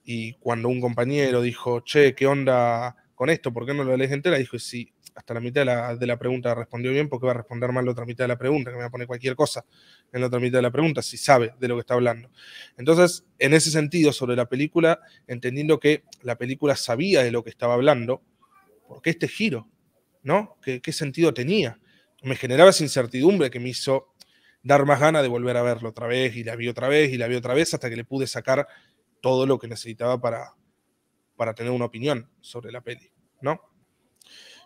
[0.04, 3.52] Y cuando un compañero dijo, che, ¿qué onda con esto?
[3.54, 4.38] ¿Por qué no lo lees entera?
[4.38, 5.62] Dijo, sí, hasta la mitad
[5.98, 8.38] de la, pregunta respondió bien, porque va a responder mal la otra mitad de la
[8.38, 9.66] pregunta, que me va a poner cualquier cosa
[10.12, 12.30] en la otra mitad de la pregunta, si sabe de lo que está hablando.
[12.78, 17.50] Entonces, en ese sentido, sobre la película, entendiendo que la película sabía de lo que
[17.50, 18.22] estaba hablando,
[18.88, 19.68] ¿por qué este giro?
[20.24, 20.58] ¿No?
[20.62, 21.80] ¿Qué, qué sentido tenía?
[22.24, 24.14] Me generaba esa incertidumbre que me hizo
[24.64, 27.18] dar más ganas de volver a verlo otra vez, y la vi otra vez, y
[27.18, 28.68] la vi otra vez, hasta que le pude sacar
[29.22, 30.56] todo lo que necesitaba para,
[31.36, 33.71] para tener una opinión sobre la peli, ¿no?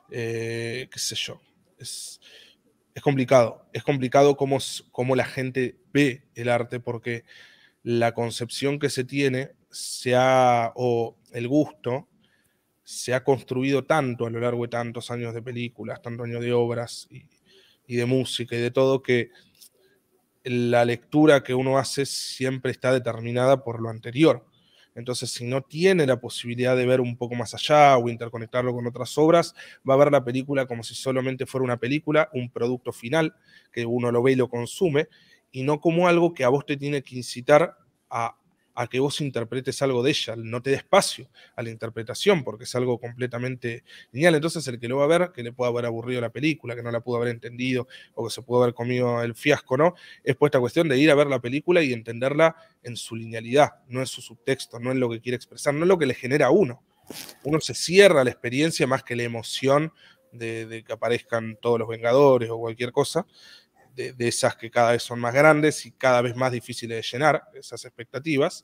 [0.10, 1.42] Eh, qué sé yo.
[1.78, 2.20] Es,
[3.02, 3.66] complicado.
[3.74, 4.58] Es complicado cómo,
[4.92, 7.24] cómo, la gente ve el arte porque
[7.84, 12.08] la concepción que se tiene se ha, o el gusto
[12.84, 16.54] se ha construido tanto a lo largo de tantos años de películas, tantos años de
[16.54, 17.26] obras y,
[17.88, 19.32] y de música y de todo que
[20.44, 24.46] la lectura que uno hace siempre está determinada por lo anterior.
[24.96, 28.88] Entonces, si no tiene la posibilidad de ver un poco más allá o interconectarlo con
[28.88, 29.54] otras obras,
[29.88, 33.36] va a ver la película como si solamente fuera una película, un producto final,
[33.72, 35.10] que uno lo ve y lo consume,
[35.52, 37.78] y no como algo que a vos te tiene que incitar
[38.10, 38.38] a
[38.76, 42.66] a que vos interpretes algo de ella, no te dé espacio a la interpretación, porque
[42.66, 44.36] es algo completamente lineal.
[44.36, 46.84] Entonces, el que lo va a ver, que le pueda haber aburrido la película, que
[46.84, 49.96] no la pudo haber entendido, o que se pudo haber comido el fiasco, ¿no?
[50.24, 54.02] Es puesta cuestión de ir a ver la película y entenderla en su linealidad, no
[54.02, 56.48] en su subtexto, no en lo que quiere expresar, no en lo que le genera
[56.48, 56.84] a uno.
[57.44, 59.94] Uno se cierra la experiencia más que la emoción
[60.32, 63.26] de que aparezcan todos los Vengadores o cualquier cosa
[63.96, 67.44] de, esas que cada vez son más grandes y cada vez más difíciles de llenar,
[67.54, 68.64] esas expectativas,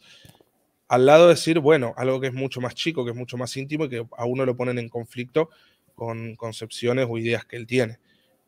[0.87, 3.55] al lado de decir, bueno, algo que es mucho más chico, que es mucho más
[3.55, 5.49] íntimo y que a uno lo ponen en conflicto
[5.95, 7.99] con concepciones o ideas que él tiene.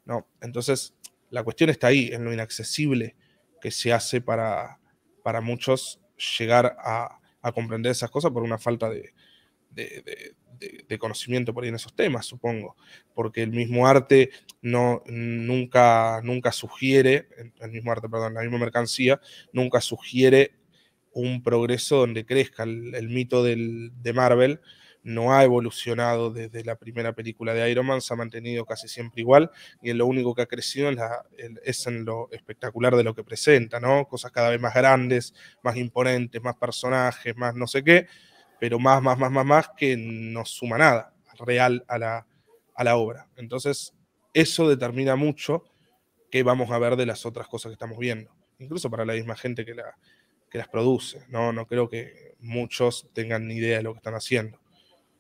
[0.06, 0.28] ¿no?
[0.42, 0.94] Entonces,
[1.30, 3.16] la cuestión está ahí, en lo inaccesible
[3.62, 4.80] que se hace para,
[5.24, 6.02] para muchos
[6.38, 7.20] llegar a,
[7.54, 9.14] comprender esas cosas por una falta de,
[11.00, 12.76] conocimiento por ahí en esos temas, supongo,
[13.14, 17.28] porque el mismo arte no, nunca, nunca sugiere,
[17.60, 19.20] el mismo arte, perdón, la misma mercancía,
[19.52, 20.54] nunca sugiere
[21.14, 22.64] un progreso donde crezca.
[22.64, 24.60] El, mito del, de Marvel
[25.04, 29.22] no ha evolucionado desde la primera película de Iron Man, se ha mantenido casi siempre
[29.22, 30.90] igual y en lo único que ha crecido
[31.64, 34.06] es en lo espectacular de lo que presenta, ¿no?
[34.08, 38.08] Cosas cada vez más grandes, más imponentes, más personajes, más no sé qué,
[38.64, 42.26] pero más, más, más, más, más que no suma nada real a la,
[42.74, 43.28] a la obra.
[43.36, 43.94] Entonces,
[44.34, 45.66] eso determina mucho
[46.32, 49.36] qué vamos a ver de las otras cosas que estamos viendo, incluso para la misma
[49.36, 49.98] gente que, la,
[50.50, 51.26] que las produce.
[51.28, 51.52] ¿no?
[51.52, 54.62] no creo que muchos tengan ni idea de lo que están haciendo.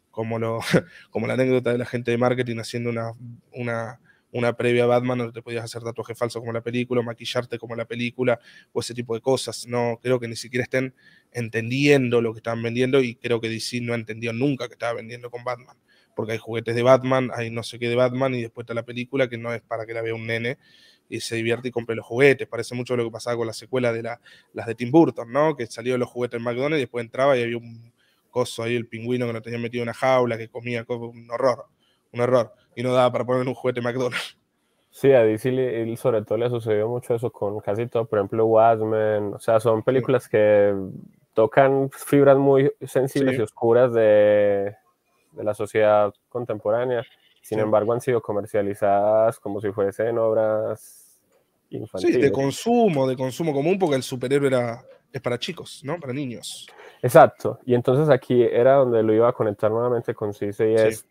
[0.09, 0.61] Como, lo,
[1.11, 3.11] como la anécdota de la gente de marketing haciendo una,
[3.51, 3.99] una
[4.33, 7.75] una previa a Batman donde te podías hacer tatuaje falso como la película, maquillarte como
[7.75, 8.39] la película,
[8.73, 9.67] o ese tipo de cosas.
[9.67, 10.93] No, creo que ni siquiera estén
[11.31, 15.29] entendiendo lo que están vendiendo y creo que DC no entendió nunca que estaba vendiendo
[15.29, 15.77] con Batman.
[16.15, 18.83] Porque hay juguetes de Batman, hay no sé qué de Batman y después está la
[18.83, 20.57] película que no es para que la vea un nene
[21.09, 22.47] y se divierte y compre los juguetes.
[22.47, 24.19] Parece mucho lo que pasaba con la secuela de la,
[24.53, 25.55] las de Tim Burton, ¿no?
[25.55, 27.93] Que salió los juguetes en McDonald's y después entraba y había un
[28.31, 31.65] coso ahí, el pingüino que no tenía metido en una jaula, que comía, un horror,
[32.11, 34.37] un horror y no daba para poner un juguete McDonald's.
[34.89, 39.33] Sí, a DC sobre todo le sucedió mucho eso con casi todo, por ejemplo, Watchmen,
[39.33, 40.71] o sea, son películas que
[41.33, 44.75] tocan fibras muy sensibles y oscuras de,
[45.31, 47.03] de, la sociedad contemporánea.
[47.41, 51.19] Sin embargo, han sido comercializadas como si fuesen obras
[51.71, 52.15] infantiles.
[52.15, 55.99] Sí, de consumo, de consumo común, porque el superhéroe era, es para chicos, ¿no?
[55.99, 56.67] Para niños.
[57.01, 57.59] Exacto.
[57.65, 61.05] Y entonces aquí era donde lo iba a conectar nuevamente con Cise y es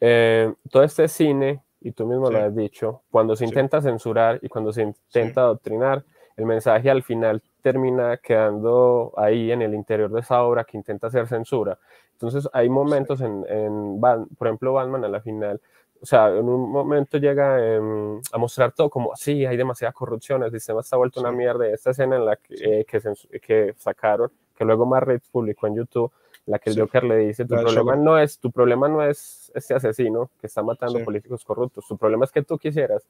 [0.00, 4.48] eh, todo este cine, y tú mismo lo has dicho, cuando se intenta censurar y
[4.48, 6.04] cuando se intenta adoctrinar,
[6.36, 11.06] el mensaje al final termina quedando ahí en el interior de esa obra que intenta
[11.06, 11.78] hacer censura.
[12.12, 14.00] Entonces hay momentos en, en
[14.36, 15.60] por ejemplo, Batman a la final,
[16.00, 20.42] o sea, en un momento llega em, a mostrar todo como, sí, hay demasiada corrupción,
[20.42, 21.66] el sistema está vuelto una mierda.
[21.68, 23.00] Esta escena en la que, eh, que,
[23.40, 26.12] que, sacaron, que luego Red publicó en YouTube,
[26.46, 29.74] la que el Joker le dice, tu problema, no es, tu problema no es este
[29.74, 33.06] asesino que está matando políticos corruptos, tu problema es que tú quisieras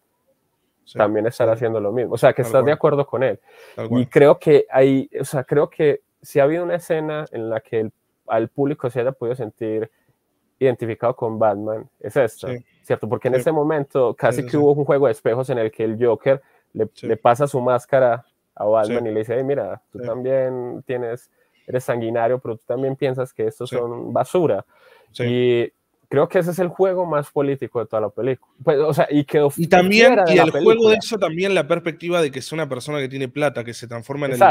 [0.94, 2.14] también estar haciendo lo mismo.
[2.14, 3.40] O sea, que estás de acuerdo con él.
[3.90, 7.60] Y creo que hay, o sea, creo que si ha habido una escena en la
[7.60, 7.92] que el,
[8.26, 9.90] al público se haya podido sentir
[10.58, 12.48] identificado con Batman, es esta,
[12.82, 13.08] ¿cierto?
[13.08, 16.02] Porque en ese momento casi que hubo un juego de espejos en el que el
[16.02, 16.40] Joker
[16.72, 21.30] le, le pasa su máscara a Batman y le dice, hey, mira, tú también tienes,
[21.66, 24.64] eres sanguinario, pero tú también piensas que estos son basura.
[25.18, 25.72] Y
[26.08, 28.52] creo que ese es el juego más político de toda la película.
[28.62, 32.20] Pues, o sea, y que y también y el juego de eso también la perspectiva
[32.20, 34.42] de que es una persona que tiene plata que se transforma en el,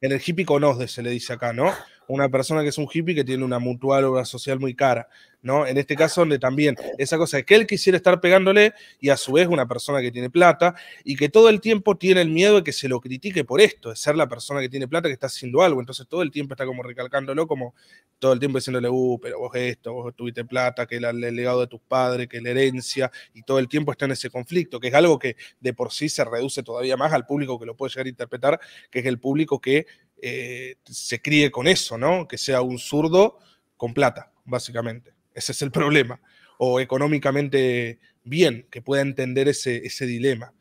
[0.00, 1.70] en el hippie conosde se le dice acá, ¿no?
[2.08, 5.08] Una persona que es un hippie que tiene una mutual obra social muy cara.
[5.44, 5.66] ¿no?
[5.66, 9.16] En este caso, donde también esa cosa de que él quisiera estar pegándole y a
[9.16, 12.56] su vez una persona que tiene plata y que todo el tiempo tiene el miedo
[12.56, 15.12] de que se lo critique por esto, de ser la persona que tiene plata que
[15.12, 15.80] está haciendo algo.
[15.80, 17.74] Entonces todo el tiempo está como recalcándolo, como
[18.18, 21.60] todo el tiempo diciéndole, uh, pero vos esto, vos tuviste plata, que el, el legado
[21.60, 24.88] de tus padres, que la herencia, y todo el tiempo está en ese conflicto, que
[24.88, 27.90] es algo que de por sí se reduce todavía más al público que lo puede
[27.90, 29.86] llegar a interpretar, que es el público que
[30.26, 32.26] eh, se críe con eso, ¿no?
[32.26, 33.36] Que sea un zurdo
[33.76, 35.12] con plata, básicamente.
[35.34, 36.18] Ese es el problema.
[36.56, 40.54] O económicamente bien, que pueda entender ese, ese dilema.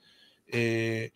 [0.48, 1.12] Eh,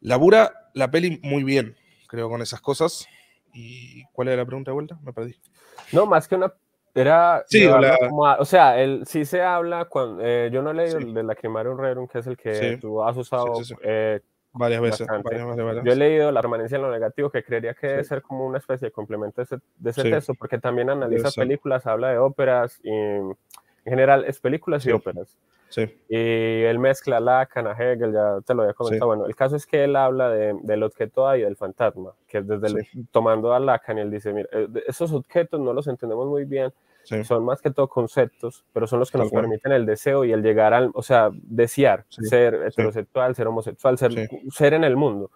[0.00, 3.08] labura la peli muy bien, creo, con esas cosas.
[3.52, 4.96] ¿Y cuál era la pregunta de vuelta?
[5.02, 5.34] Me perdí.
[5.90, 6.54] No, más que una.
[6.94, 7.44] Era.
[7.48, 9.86] Sí, o sea, el, sí se habla.
[9.86, 13.02] Cuando, eh, yo no he leído el de Lacrimarium Rerum, que es el que tú
[13.02, 14.20] has usado eh,
[14.58, 15.06] Varias veces,
[15.84, 18.58] Yo he leído La permanencia en lo negativo, que creería que debe ser como una
[18.58, 23.36] especie de complemento de ese, texto, porque también analiza películas, habla de óperas, y en
[23.84, 25.38] general es películas y óperas.
[26.08, 29.06] Y él mezcla Lacan a Hegel, ya te lo había comentado.
[29.06, 32.40] Bueno, el caso es que él habla de, del objeto A y del fantasma, que
[32.40, 36.44] desde tomando a Lacan, y él dice, mira, eh, esos objetos no los entendemos muy
[36.44, 36.72] bien,
[37.24, 40.42] son más que todo conceptos, pero son los que nos permiten el deseo y el
[40.42, 45.30] llegar al, o sea, desear, ser heterosexual, ser homosexual, ser, ser en el mundo.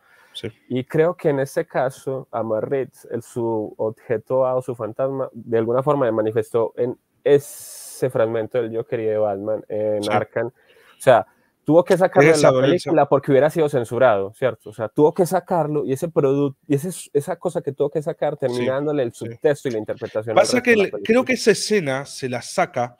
[0.69, 5.59] Y creo que en este caso, Amarritz, el, su objeto A o su fantasma, de
[5.59, 10.49] alguna forma le manifestó en ese fragmento del yo quería de Batman en Arkham.
[10.49, 11.27] O sea,
[11.65, 14.71] tuvo que sacarlo de la película porque hubiera sido censurado, ¿cierto?
[14.71, 18.03] O sea, tuvo que sacarlo y ese producto, y ese, esa cosa que tuvo que
[18.03, 20.35] sacar terminándole el subtexto y la interpretación.
[20.35, 22.97] Pasa que creo que esa escena se la saca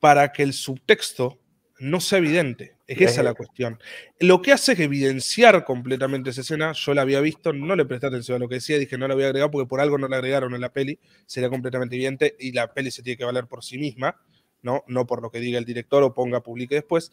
[0.00, 1.38] para que el subtexto
[1.78, 2.76] no sea evidente.
[2.86, 3.80] Es esa la cuestión.
[4.20, 6.72] Lo que hace es evidenciar completamente esa escena.
[6.72, 9.14] Yo la había visto, no le presté atención a lo que decía, dije no la
[9.14, 10.98] voy a agregar porque por algo no la agregaron en la peli.
[11.26, 14.16] Sería completamente evidente y la peli se tiene que valer por sí misma,
[14.62, 14.84] ¿no?
[14.86, 17.10] No por lo que diga el director o ponga, publique después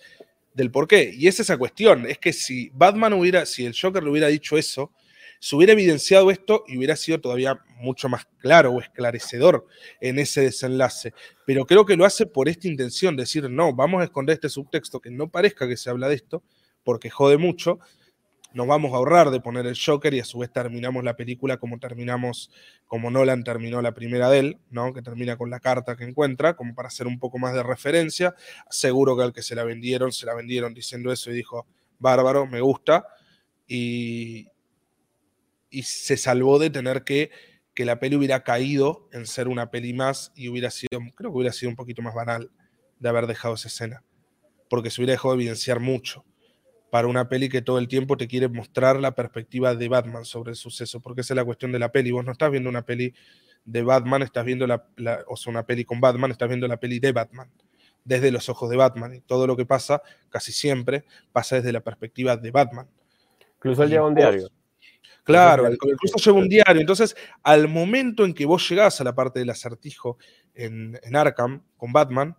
[0.53, 1.11] del por qué.
[1.13, 4.57] Y es esa cuestión, es que si Batman hubiera, si el Joker le hubiera dicho
[4.57, 4.91] eso,
[5.39, 9.67] se hubiera evidenciado esto y hubiera sido todavía mucho más claro o esclarecedor
[9.99, 11.13] en ese desenlace.
[11.45, 15.01] Pero creo que lo hace por esta intención, decir, no, vamos a esconder este subtexto
[15.01, 16.43] que no parezca que se habla de esto,
[16.85, 17.79] porque jode mucho,
[18.53, 21.57] nos vamos a ahorrar de poner el Joker y a su vez terminamos la película
[21.57, 22.51] como terminamos,
[22.87, 24.93] como Nolan terminó la primera de él, ¿no?
[24.93, 28.35] que termina con la carta que encuentra, como para hacer un poco más de referencia.
[28.69, 31.67] Seguro que al que se la vendieron, se la vendieron diciendo eso y dijo,
[31.99, 33.05] bárbaro, me gusta.
[33.67, 34.47] Y,
[35.69, 37.31] y se salvó de tener que
[37.73, 41.37] que la peli hubiera caído en ser una peli más y hubiera sido, creo que
[41.37, 42.51] hubiera sido un poquito más banal
[42.99, 44.03] de haber dejado esa escena,
[44.69, 46.23] porque se hubiera dejado de evidenciar mucho
[46.93, 50.51] para una peli que todo el tiempo te quiere mostrar la perspectiva de Batman sobre
[50.51, 52.11] el suceso, porque esa es la cuestión de la peli.
[52.11, 53.15] Vos no estás viendo una peli
[53.65, 54.85] de Batman, estás viendo la,
[55.27, 57.49] o sea, una peli con Batman, estás viendo la peli de Batman,
[58.03, 59.15] desde los ojos de Batman.
[59.15, 62.87] Y todo lo que pasa, casi siempre, pasa desde la perspectiva de Batman.
[63.55, 64.51] Incluso él lleva un diario.
[65.23, 66.79] Claro, incluso lleva un diario.
[66.79, 70.19] Entonces, al momento en que vos llegás a la parte del acertijo
[70.53, 72.37] en, en Arkham con Batman,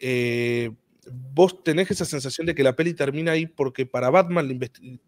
[0.00, 0.70] eh,
[1.10, 4.58] vos tenés esa sensación de que la peli termina ahí porque para Batman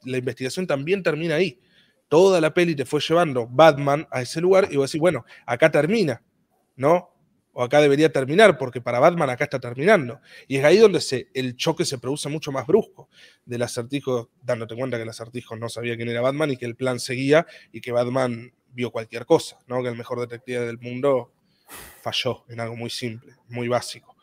[0.04, 1.60] la, investigación también termina ahí.
[2.08, 5.70] toda la peli te fue llevando Batman a ese lugar y vos decís, bueno, acá
[5.70, 6.22] termina,
[6.76, 7.10] ¿no?
[7.56, 10.20] O acá debería terminar, porque para Batman acá está terminando.
[10.48, 13.08] Y es ahí donde se, el choque se produce mucho más brusco
[13.44, 16.74] del acertijo, dándote cuenta que el acertijo no sabía quién era Batman y que el
[16.74, 19.82] plan seguía y que Batman vio cualquier cosa, ¿no?
[19.84, 21.32] Que el mejor detective del mundo
[22.02, 24.13] falló en algo muy simple, muy básico.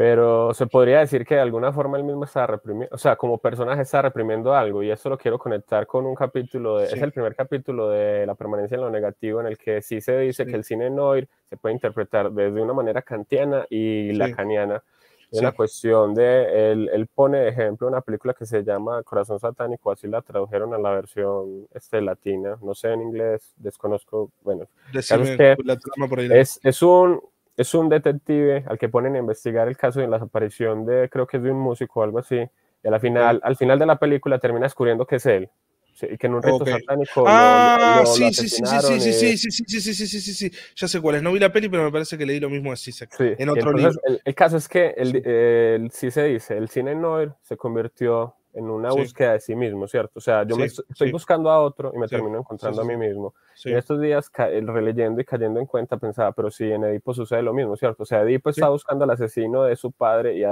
[0.00, 3.36] Pero se podría decir que de alguna forma él mismo está reprimiendo, o sea, como
[3.36, 7.12] personaje está reprimiendo algo, y eso lo quiero conectar con un capítulo, de, es el
[7.12, 10.56] primer capítulo de La permanencia en lo negativo, en el que sí se dice que
[10.56, 14.82] el cine noir se puede interpretar desde una manera kantiana y lacaniana.
[15.30, 19.38] Es una cuestión de, él, él, pone de ejemplo una película que se llama Corazón
[19.38, 24.66] Satánico, así la tradujeron a la versión este, latina, no sé en inglés, desconozco, bueno,
[24.94, 27.20] es, es, es un
[27.60, 31.26] es un detective al que ponen a investigar el caso de la desaparición de, creo
[31.26, 32.36] que es de un músico o algo así,
[32.82, 35.50] y al final, al final de la película termina descubriendo que es él.
[36.00, 37.24] y que en un rito satánico.
[37.26, 40.88] Ah, sí, sí, sí, sí, sí, sí, sí, sí, sí, sí, sí, sí, sí, ya
[40.88, 41.22] sé cuál es.
[41.22, 43.12] No vi la peli, pero me parece que leí lo mismo Sisek.
[43.12, 43.92] Sí, en otro libro.
[44.24, 48.68] El, caso es que el, el, sí se dice, el cine noir se convirtió en
[48.68, 50.18] una búsqueda de sí mismo, ¿cierto?
[50.18, 53.34] O sea, yo me estoy, buscando a otro y me termino encontrando a mí mismo.
[53.64, 57.52] En estos días, releyendo y cayendo en cuenta, pensaba, pero sí, en Edipo sucede lo
[57.52, 58.02] mismo, ¿cierto?
[58.02, 60.44] O sea, Edipo está buscando al asesino de su padre y,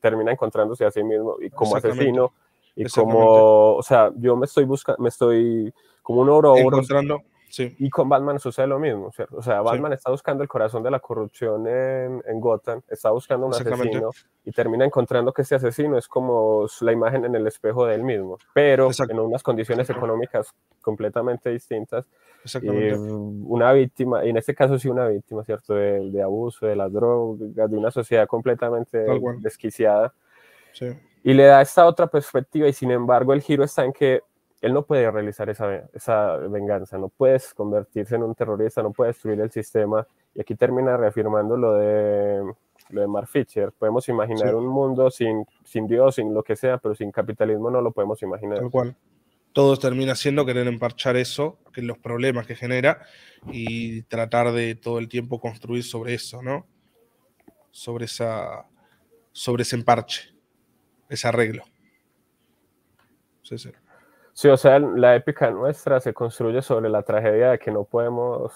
[0.00, 2.34] termina encontrándose a sí mismo y como asesino
[2.76, 7.22] y como, o sea, yo me estoy buscando, me estoy como un oro, encontrando
[7.56, 9.36] y con Batman sucede lo mismo, ¿cierto?
[9.36, 13.46] O sea, Batman está buscando el corazón de la corrupción en, en Gotham, está buscando
[13.46, 14.10] un asesino
[14.44, 18.04] y termina encontrando que ese asesino es como la imagen en el espejo de él
[18.04, 22.06] mismo, pero en unas condiciones económicas completamente distintas.
[22.62, 25.74] Y una víctima, y en este caso sí una víctima, ¿cierto?
[25.74, 29.04] De, de abuso, de las drogas, de una sociedad completamente
[29.40, 30.14] desquiciada.
[31.24, 34.22] Y le da esta otra perspectiva y sin embargo el giro está en que
[34.60, 39.10] él no puede realizar esa, esa venganza, no puedes convertirse en un terrorista, no puede
[39.10, 40.06] destruir el sistema.
[40.34, 42.42] Y aquí termina reafirmando lo de,
[42.90, 43.72] lo de Mark Fisher.
[43.72, 47.80] Podemos imaginar un mundo sin, sin Dios, sin lo que sea, pero sin capitalismo no
[47.80, 48.58] lo podemos imaginar.
[48.58, 48.96] Tal cual.
[49.52, 53.00] Todo termina siendo querer emparchar eso, que los problemas que genera,
[53.50, 56.66] y tratar de todo el tiempo construir sobre eso, ¿no?
[57.70, 58.66] Sobre, esa,
[59.32, 60.34] sobre ese emparche,
[61.08, 61.62] ese arreglo.
[63.42, 63.70] Sí, sí.
[64.38, 68.52] Sí, o sea, la épica nuestra se construye sobre la tragedia de que no podemos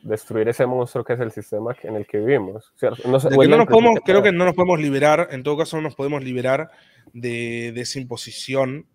[0.00, 2.72] destruir ese monstruo que es el sistema en el que vivimos.
[2.80, 3.18] No,
[3.50, 6.24] no nos podemos, creo que no nos podemos liberar, en todo caso no nos podemos
[6.24, 6.70] liberar
[7.12, 8.86] de, de esa imposición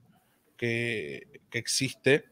[0.58, 2.26] que, que existe,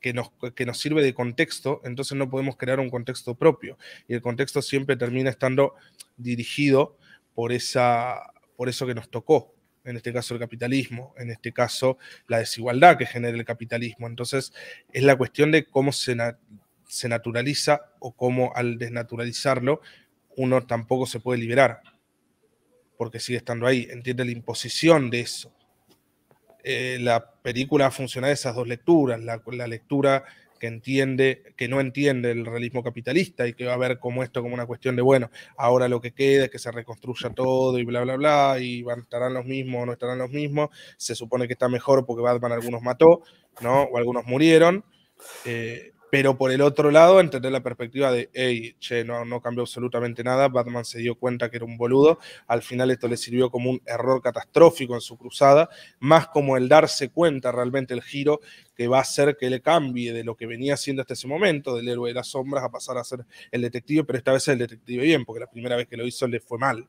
[0.00, 3.78] que nos, que nos, sirve de contexto, entonces no podemos crear un contexto propio.
[4.08, 5.74] Y el contexto siempre termina estando
[6.16, 6.96] dirigido
[7.32, 9.53] por, esa, por eso que nos tocó
[9.84, 14.06] en este caso el capitalismo, en este caso la desigualdad que genera el capitalismo.
[14.06, 14.52] Entonces
[14.92, 16.16] es la cuestión de cómo se,
[16.88, 19.80] se naturaliza o cómo al desnaturalizarlo
[20.36, 21.80] uno tampoco se puede liberar,
[22.96, 25.52] porque sigue estando ahí, entiende la imposición de eso.
[26.64, 30.24] Eh, la película funciona de esas dos lecturas, la, la lectura
[30.64, 34.40] que entiende, que no entiende el realismo capitalista y que va a ver como esto
[34.40, 37.84] como una cuestión de, bueno, ahora lo que queda es que se reconstruya todo y
[37.84, 41.52] bla, bla, bla, y estarán los mismos o no estarán los mismos, se supone que
[41.52, 43.20] está mejor porque Batman algunos mató,
[43.60, 43.82] ¿no?
[43.82, 44.86] O algunos murieron.
[45.44, 49.62] Eh, pero por el otro lado, entender la perspectiva de, hey, che, no, no cambió
[49.62, 53.50] absolutamente nada, Batman se dio cuenta que era un boludo, al final esto le sirvió
[53.50, 58.40] como un error catastrófico en su cruzada, más como el darse cuenta realmente el giro
[58.76, 61.76] que va a hacer que le cambie de lo que venía siendo hasta ese momento,
[61.76, 64.58] del héroe de las sombras, a pasar a ser el detective, pero esta vez el
[64.58, 66.88] detective bien, porque la primera vez que lo hizo le fue mal.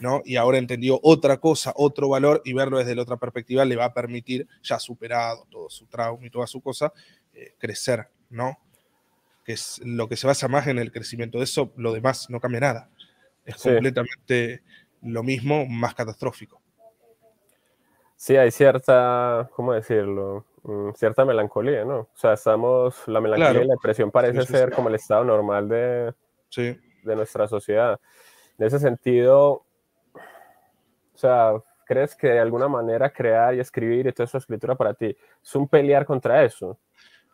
[0.00, 0.22] ¿no?
[0.24, 3.86] Y ahora entendió otra cosa, otro valor, y verlo desde la otra perspectiva le va
[3.86, 6.92] a permitir, ya superado todo su trauma y toda su cosa,
[7.32, 8.58] eh, crecer, ¿no?
[9.44, 12.40] Que es lo que se basa más en el crecimiento de eso, lo demás no
[12.40, 12.90] cambia nada.
[13.44, 14.62] Es completamente
[15.02, 16.60] lo mismo, más catastrófico.
[18.16, 20.46] Sí, hay cierta, ¿cómo decirlo?
[20.62, 21.98] Mm, cierta melancolía, ¿no?
[21.98, 26.14] O sea, estamos, la melancolía y la depresión parece ser como el estado normal de,
[26.56, 27.98] de nuestra sociedad.
[28.58, 29.64] En ese sentido,
[30.14, 31.54] o sea,
[31.84, 35.54] ¿crees que de alguna manera crear y escribir y toda esa escritura para ti es
[35.56, 36.78] un pelear contra eso?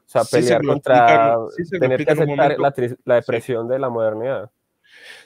[0.09, 1.36] O sea, pelear contra
[1.78, 2.56] tener que aceptar
[3.04, 4.50] la, depresión de la modernidad.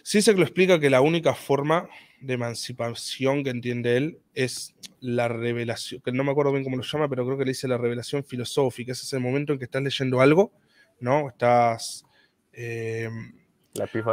[0.02, 1.88] Sí se lo explica que la única forma
[2.20, 6.82] de emancipación que entiende él es la revelación, que no me acuerdo bien cómo lo
[6.82, 8.90] llama, pero creo que le dice la revelación filosófica.
[8.90, 10.50] Ese es el momento en que estás leyendo algo,
[10.98, 11.28] ¿no?
[11.28, 12.04] Estás
[12.52, 13.08] eh,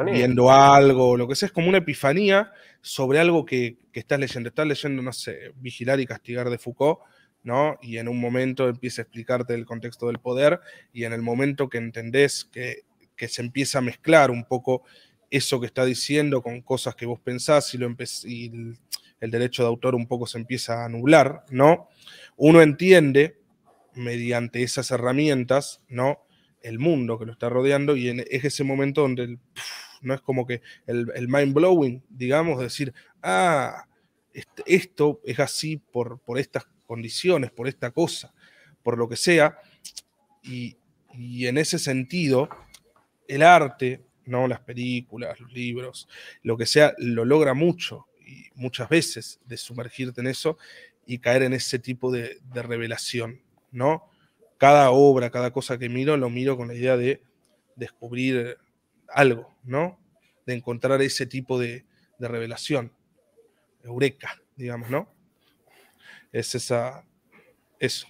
[0.05, 2.51] viendo algo, lo que sea, es como una epifanía
[2.81, 4.49] sobre algo que, que estás leyendo.
[4.49, 6.99] Estás leyendo, no sé, Vigilar y Castigar de Foucault
[7.43, 7.77] ¿no?
[7.81, 10.59] Y en un momento empieza a explicarte el contexto del poder
[10.93, 12.83] y en el momento que entendés que,
[13.27, 14.83] se empieza a mezclar un poco
[15.29, 18.77] eso que está diciendo con cosas que vos pensás y, lo el,
[19.19, 21.89] derecho de autor un poco se empieza a nublar, ¿no?
[22.37, 23.37] Uno entiende
[23.93, 26.25] mediante esas herramientas, ¿no?
[26.61, 29.37] El mundo que lo está rodeando y es ese momento donde
[30.01, 33.85] no es como que el, mind blowing, digamos, decir, ah,
[34.65, 38.33] esto es así por, por estas condiciones, por esta cosa,
[38.81, 39.59] por lo que sea.
[40.41, 40.75] Y,
[41.45, 42.49] en ese sentido,
[43.27, 44.47] el arte, ¿no?
[44.47, 46.07] las películas, los libros,
[46.41, 50.57] lo que sea, lo logra mucho y muchas veces de sumergirte en eso
[51.05, 54.09] y caer en ese tipo de, revelación, ¿no?
[54.57, 57.21] Cada obra, cada cosa que miro, lo miro con la idea de
[57.75, 58.57] descubrir
[59.09, 59.99] algo, ¿no?
[60.47, 61.85] De encontrar ese tipo de,
[62.17, 62.91] de revelación.
[63.83, 65.18] Eureka, digamos, ¿no?
[66.31, 67.03] Es esa,
[67.79, 68.07] eso.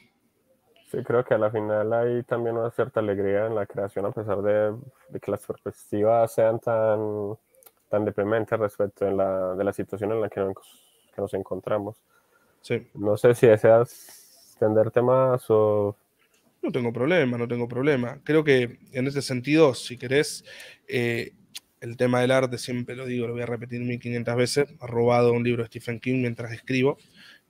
[0.91, 4.11] Sí, creo que a la final hay también una cierta alegría en la creación, a
[4.11, 4.75] pesar de,
[5.19, 7.35] que las perspectivas sean tan,
[7.89, 10.55] tan deprimentes respecto de la, de la situación en la que nos,
[11.13, 11.97] que nos encontramos.
[12.61, 12.87] Sí.
[12.95, 15.95] No sé si deseas extenderte más o...
[16.61, 18.19] No tengo problema, no tengo problema.
[18.23, 20.43] Creo que en ese sentido, si querés,
[20.87, 21.31] eh,
[21.79, 25.31] el tema del arte, siempre lo digo, lo voy a repetir 1500 veces, ha robado
[25.31, 26.97] un libro de Stephen King mientras escribo.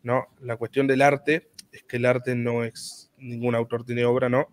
[0.04, 0.28] ¿No?
[0.41, 4.50] La cuestión del arte es que el arte no es, ningún autor tiene obra, ¿no?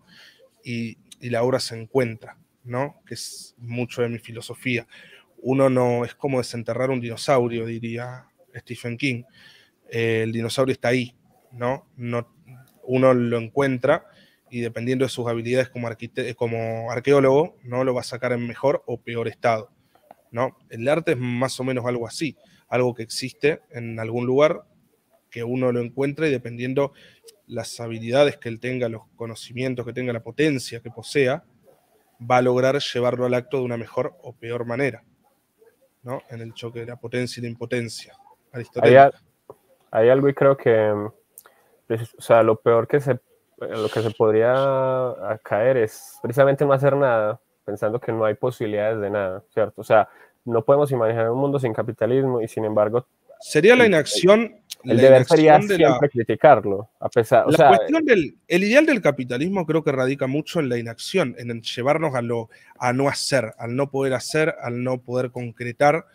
[0.63, 3.01] Y, la obra se encuentra, ¿no?
[3.03, 4.87] Que es mucho de mi filosofía.
[5.39, 9.23] Uno no es como desenterrar un dinosaurio, diría Stephen King.
[9.89, 11.15] Eh, el dinosaurio está ahí,
[11.51, 11.87] ¿no?
[11.95, 12.31] ¿no?
[12.83, 14.05] Uno lo encuentra
[14.51, 15.89] y dependiendo de sus habilidades como,
[16.35, 17.83] como arqueólogo, ¿no?
[17.83, 19.71] Lo va a sacar en mejor o peor estado,
[20.29, 20.55] ¿no?
[20.69, 22.37] El arte es más o menos algo así,
[22.67, 24.65] algo que existe en algún lugar
[25.29, 26.93] que uno lo encuentre y dependiendo
[27.47, 31.43] las habilidades que él tenga, los conocimientos que tenga, la potencia que posea,
[32.19, 35.03] va a lograr llevarlo al acto de una mejor o peor manera,
[36.03, 36.21] ¿no?
[36.29, 38.13] En el choque de la potencia y la impotencia.
[39.91, 40.93] Hay, algo y creo que,
[41.87, 43.19] pues, o sea, lo peor que se,
[43.59, 48.99] lo que se podría caer es precisamente no hacer nada, pensando que no hay posibilidades
[48.99, 49.81] de nada, ¿cierto?
[49.81, 50.09] O sea,
[50.45, 53.05] no podemos imaginar un mundo sin capitalismo y sin embargo...
[53.39, 57.45] Sería la inacción el deber sería siempre criticarlo, a pesar.
[57.49, 61.61] La cuestión del, el ideal del capitalismo creo que radica mucho en la inacción, en
[61.61, 62.49] llevarnos a lo,
[62.79, 66.05] a no hacer, al no poder hacer, al no poder concretar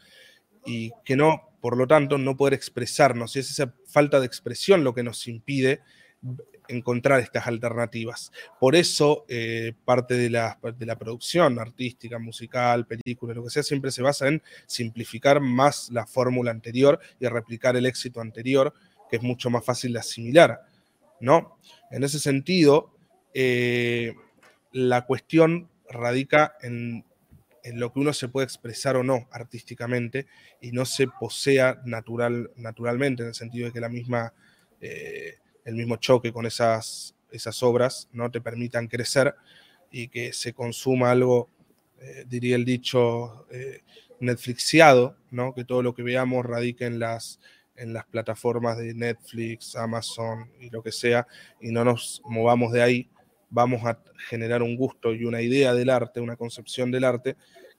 [0.64, 3.36] y que no, por lo tanto, no poder expresarnos.
[3.36, 5.80] Y es esa falta de expresión lo que nos impide
[6.72, 8.32] encontrar estas alternativas.
[8.58, 13.62] Por eso eh, parte de la, de la, producción artística, musical, película, lo que sea,
[13.62, 18.72] siempre se basa en simplificar más la fórmula anterior y replicar el éxito anterior,
[19.10, 20.60] que es mucho más fácil de asimilar.
[21.20, 21.58] ¿no?
[21.90, 22.90] En ese sentido,
[23.34, 24.14] eh,
[24.72, 27.04] la cuestión radica en,
[27.62, 30.26] en, lo que uno se puede expresar o no artísticamente
[30.60, 34.34] y no se posea natural, naturalmente, en el sentido de que la misma...
[34.80, 39.34] Eh, el mismo choque con esas, esas obras no te permitan crecer
[39.90, 41.50] y que se consuma algo,
[42.00, 43.80] eh, diría el dicho, eh,
[44.20, 45.52] Netflixiado, ¿no?
[45.52, 47.40] que todo lo que veamos radique en las,
[47.76, 51.26] en las plataformas de Netflix, Amazon y lo que sea,
[51.60, 53.10] y no nos movamos de ahí,
[53.50, 57.36] vamos a generar un gusto y una idea del arte, una concepción del arte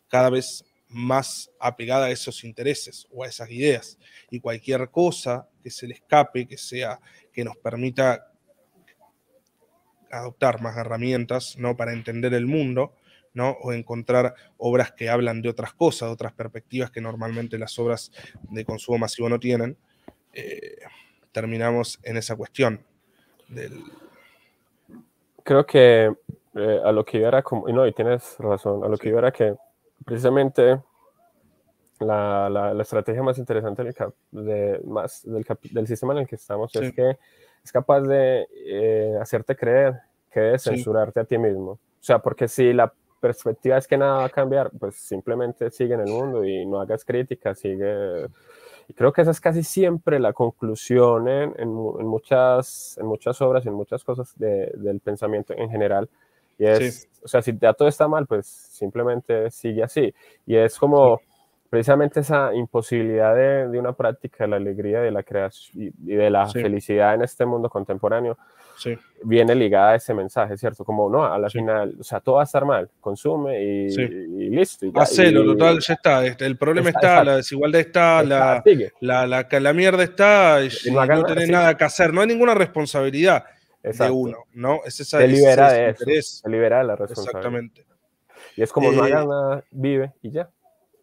[0.07, 3.97] cada vez más apegada a esos intereses o a esas ideas.
[4.29, 6.99] Y cualquier cosa que se le escape, que sea
[7.33, 8.31] que nos permita
[10.11, 11.75] adoptar más herramientas ¿no?
[11.75, 12.93] para entender el mundo,
[13.33, 13.57] ¿no?
[13.61, 18.11] o encontrar obras que hablan de otras cosas, de otras perspectivas que normalmente las obras
[18.43, 19.75] de consumo masivo no tienen,
[20.33, 20.77] eh,
[21.31, 22.83] terminamos en esa cuestión
[23.47, 23.83] del...
[25.43, 26.13] Creo que
[26.55, 29.09] eh, a lo que yo era como, y no, y tienes razón, a lo que
[29.09, 29.55] yo era que
[30.05, 30.79] precisamente
[32.03, 33.95] la, la, estrategia más interesante del,
[34.31, 37.17] de, más, del, del, sistema en el que estamos es que
[37.63, 39.99] es capaz de eh, hacerte creer
[40.31, 41.71] que censurarte a ti mismo.
[41.71, 45.93] O sea, porque si la perspectiva es que nada va a cambiar, pues simplemente sigue
[45.93, 48.27] en el mundo y no hagas críticas, sigue...
[48.89, 53.65] Y creo que esa es casi siempre la conclusión en, en, muchas, en muchas obras,
[53.65, 56.09] en muchas cosas de, del pensamiento en general.
[56.57, 60.13] Y es, o sea, si ya todo está mal, pues simplemente sigue así.
[60.45, 61.21] Y es como
[61.73, 66.29] precisamente esa imposibilidad de, de, una práctica de la alegría, de la creación y de
[66.29, 68.37] la felicidad en este mundo contemporáneo,
[69.23, 70.85] viene ligada a ese mensaje, ¿cierto?
[70.85, 73.89] Como, no, a la final, o sea, todo va a estar mal, consume y,
[74.51, 74.85] listo.
[74.85, 76.23] Y Hacelo, total, ya está.
[76.23, 78.63] El problema está, la desigualdad está, la,
[78.99, 83.45] la, la, la, mierda está, y, no, tenés nada que hacer, no hay ninguna responsabilidad
[83.81, 84.81] de uno, ¿no?
[84.85, 87.39] Es esa, se libera de eso, se libera de la responsabilidad.
[87.39, 87.85] Exactamente.
[88.57, 90.51] Y es como no haga nada, vive y ya.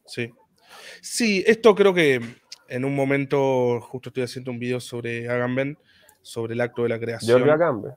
[0.06, 0.32] Sí.
[1.00, 2.20] Sí, esto creo que
[2.68, 5.76] en un momento, justo estoy haciendo un video sobre Agamben,
[6.22, 7.38] sobre el acto de la creación.
[7.38, 7.92] Giorgio Agamben.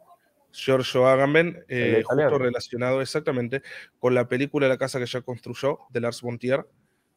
[0.52, 3.62] Giorgio Agamben, eh, justo relacionado exactamente
[4.00, 6.66] con la película La casa que ya construyó, de Lars von Trier,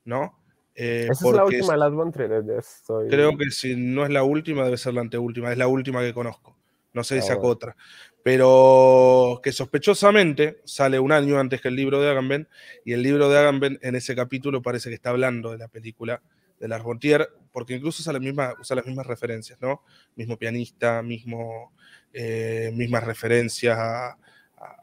[0.04, 0.38] ¿no?
[0.74, 2.44] Eh, Esa es la última de Lars von Trier.
[3.09, 6.14] Creo que si no es la última, debe ser la anteúltima, es la última que
[6.14, 6.57] conozco.
[6.92, 7.76] No sé si ah, sacó otra.
[8.27, 12.49] Pero que sospechosamente sale un año antes que el libro de Agamben,
[12.85, 16.20] y el libro de Agamben en ese capítulo parece que está hablando de la película
[16.59, 16.68] de
[16.99, 18.20] Trier, porque incluso usa, las
[18.85, 19.83] mismas referencias, ¿no?
[20.16, 21.72] Mismo pianista, mismo,
[22.12, 24.18] eh, mismas referencias a,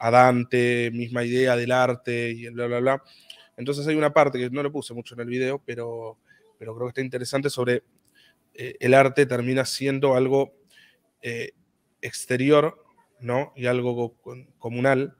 [0.09, 3.03] Dante, misma idea del arte y bla, bla, bla.
[3.57, 6.17] Entonces hay una parte que no le puse mucho en el video, pero,
[6.57, 7.83] pero creo que está interesante sobre
[8.53, 10.53] eh, el arte termina siendo algo
[11.21, 11.51] eh,
[12.01, 12.82] exterior,
[13.23, 13.53] ¿no?
[13.55, 14.15] Y algo
[14.59, 15.15] comunal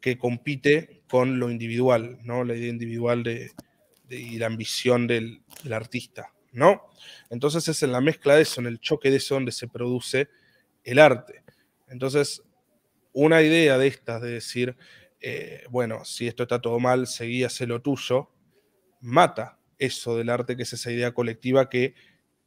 [0.00, 2.44] que compite con lo individual, ¿no?
[2.44, 3.50] La idea individual de,
[4.08, 6.82] y la ambición del, artista, ¿no?
[7.28, 10.28] Entonces es en la mezcla de eso, en el choque de eso donde se produce
[10.84, 11.42] el arte.
[11.88, 12.42] Entonces,
[13.12, 14.76] una idea de estas, de decir,
[15.20, 18.30] eh, bueno, si esto está todo mal, seguí, hace lo tuyo,
[19.00, 21.94] mata eso del arte, que es esa idea colectiva que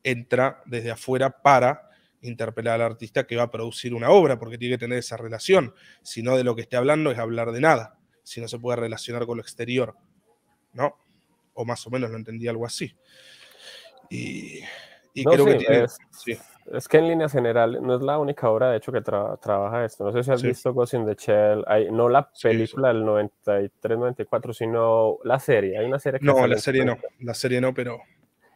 [0.04, 1.89] entra desde afuera para
[2.22, 5.74] interpelar al artista que va a producir una obra, porque tiene que tener esa relación.
[6.02, 8.78] Si no, de lo que esté hablando es hablar de nada, si no se puede
[8.78, 9.96] relacionar con lo exterior,
[10.74, 10.96] ¿no?
[11.60, 12.96] o más o menos lo entendí algo así.
[14.10, 14.62] Y,
[15.14, 15.86] creo que
[16.72, 20.06] es, que en líneas generales no es la única obra, de hecho, que trabaja esto.
[20.06, 24.54] No sé si has visto Ghost in the Shell, hay, no la película del 93-94,
[24.54, 25.78] sino la serie.
[25.78, 28.00] Hay una serie No, la serie no, la serie no, pero...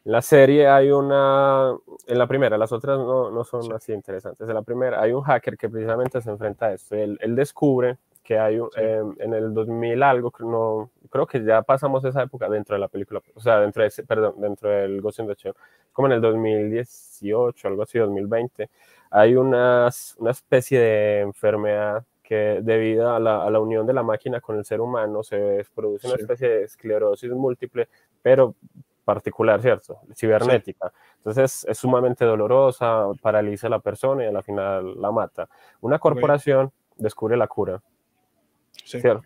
[0.06, 1.74] La serie hay una,
[2.08, 4.48] en la primera, las otras no, no son así interesantes.
[4.50, 6.96] En la primera hay un hacker que precisamente se enfrenta a esto.
[6.96, 12.04] Él, él descubre que hay em, en el 2000 algo, no, creo que ya pasamos
[12.06, 15.20] esa época dentro de la película, o sea, dentro de ese, perdón, dentro del Ghost
[15.20, 15.54] in the Shell,
[15.92, 18.70] como en el 2018, algo así, 2020,
[19.12, 24.04] hay una, una especie de enfermedad que debido a la, a la, unión de la
[24.04, 27.90] máquina con el ser humano se produce una especie de esclerosis múltiple,
[28.22, 28.56] pero
[29.04, 30.00] particular, ¿cierto?
[30.16, 30.92] Cibernética.
[31.18, 35.48] Entonces es sumamente dolorosa, paraliza a la persona y a la final la mata.
[35.82, 37.82] Una corporación descubre la cura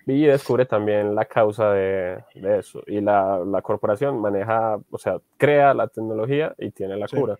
[0.05, 2.82] y descubre también la causa de, de eso.
[2.86, 7.38] Y la, la, corporación maneja, o sea, crea la tecnología y tiene la cura.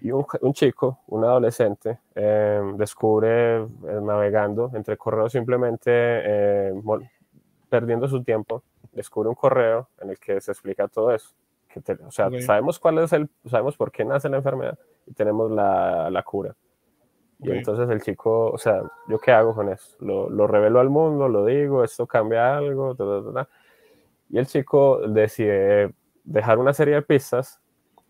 [0.00, 3.66] Y un, un, chico, un adolescente, eh, descubre eh,
[4.02, 6.72] navegando entre correos simplemente eh,
[7.68, 8.62] perdiendo su tiempo,
[8.92, 11.34] descubre un correo en el que se explica todo eso.
[11.68, 15.50] Que o sea, sabemos cuál es el, sabemos por qué nace la enfermedad y tenemos
[15.50, 16.54] la, la cura.
[17.40, 19.96] Y entonces el chico, o sea, ¿yo qué hago con eso?
[20.00, 22.96] Lo, lo revelo al mundo, lo digo, esto cambia algo,
[24.30, 25.94] y el chico decide
[26.24, 27.60] dejar una serie de pistas,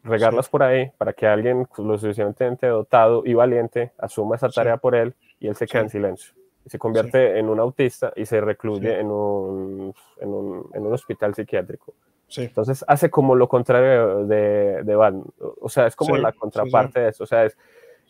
[0.03, 4.95] regarlas por ahí para que alguien lo suficientemente dotado y valiente asuma esa tarea por
[4.95, 6.35] él y él se queda en silencio.
[6.67, 11.35] Se convierte en un autista y se recluye en un, en, un, en, un, hospital
[11.35, 11.95] psiquiátrico.
[12.37, 15.25] Entonces hace como lo contrario de, de Batman.
[15.61, 17.25] O sea, es como la contraparte de eso.
[17.25, 17.57] O sea, es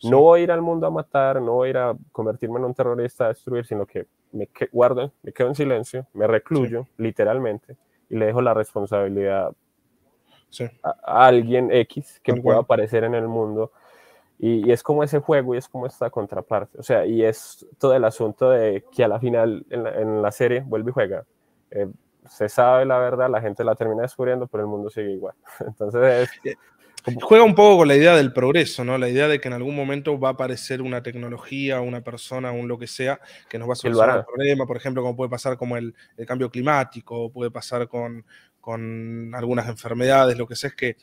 [0.03, 2.65] no voy a ir al mundo a matar, no voy a ir a convertirme en
[2.65, 7.75] un terrorista a destruir, sino que me guardo, me quedo en silencio, me recluyo literalmente
[8.09, 9.51] y le dejo la responsabilidad
[10.83, 13.71] a, alguien X que pueda aparecer en el mundo.
[14.39, 16.79] Y, es como ese juego y es como esta contraparte.
[16.79, 20.63] O sea, y es todo el asunto de que a la final en la, serie
[20.65, 21.25] vuelve y juega.
[21.71, 21.87] Eh,
[22.25, 25.35] se sabe la verdad, la gente la termina descubriendo, pero el mundo sigue igual.
[25.59, 26.57] Entonces es,
[27.21, 28.97] Juega un poco con la idea del progreso, ¿no?
[28.97, 32.67] La idea de que en algún momento va a aparecer una tecnología, una persona, un
[32.67, 33.19] lo que sea,
[33.49, 35.95] que nos va a solucionar el problema, por ejemplo, como puede pasar como el,
[36.27, 38.25] cambio climático, puede pasar con,
[39.33, 40.97] algunas enfermedades, lo que sea es que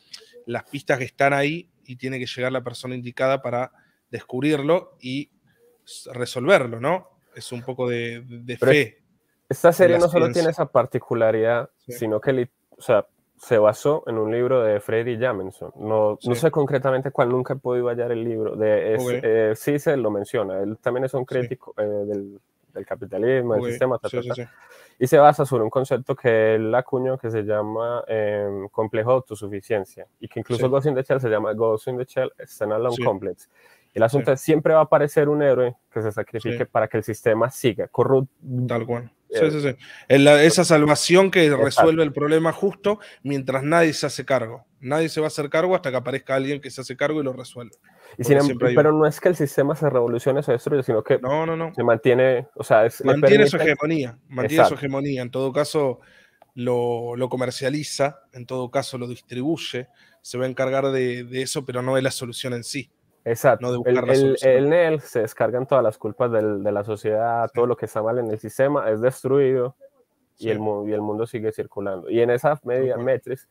[0.45, 3.73] las pistas que están ahí y tiene que llegar la persona indicada para
[4.11, 5.31] descubrirlo y
[6.13, 7.09] resolverlo, ¿no?
[7.35, 8.25] Es un poco de,
[8.59, 9.03] fe.
[9.49, 13.07] Esta serie no solo tiene esa particularidad, sino que, o sea,
[13.39, 15.71] se basó en un libro de Freddy Jamison.
[15.77, 18.57] No, no sé concretamente cuál, nunca he podido hallar el libro.
[18.57, 20.61] De, eh, sí se lo menciona.
[20.61, 22.41] Él también es un crítico eh, del,
[22.77, 23.99] del capitalismo, del sistema,
[24.99, 29.17] y se basa sobre un concepto que él acuñó que se llama em, complejo de
[29.17, 32.97] autosuficiencia y que incluso Ghost in the Shell se llama Ghost in the Shell Standalone
[33.05, 33.51] Complex.
[33.93, 37.03] El asunto es siempre va a aparecer un héroe que se sacrifique para que el
[37.03, 38.33] sistema siga corrupto.
[38.69, 39.11] Tal cual.
[39.39, 39.77] Sí, sí, sí.
[40.09, 44.67] esa salvación que resuelve el problema justo mientras nadie se hace cargo.
[44.81, 47.25] Nadie se va a hacer cargo hasta que aparezca alguien que se hace cargo y
[47.25, 47.77] lo resuelve.
[48.19, 48.25] Y
[48.75, 51.57] pero no es que el sistema se revolucione o se destruye, sino que no, no,
[51.57, 51.75] no.
[51.75, 55.23] se mantiene, o sea, mantiene su hegemonía, mantiene su hegemonía.
[55.23, 56.01] En todo caso,
[56.55, 59.89] lo, lo, comercializa, en todo caso lo distribuye,
[60.23, 62.91] se va a encargar de, de eso, pero no de la solución en sí.
[63.27, 63.83] Exacto.
[63.85, 67.87] el, el, NEL se descargan todas las culpas del, de la sociedad, todo lo que
[67.87, 69.75] está mal en el sistema es destruido
[70.39, 72.09] y, el, y el mundo sigue circulando.
[72.09, 73.49] Y en esa media Metris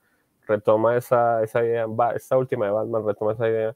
[0.47, 3.75] retoma esa, esa idea, esta última de Batman retoma esa idea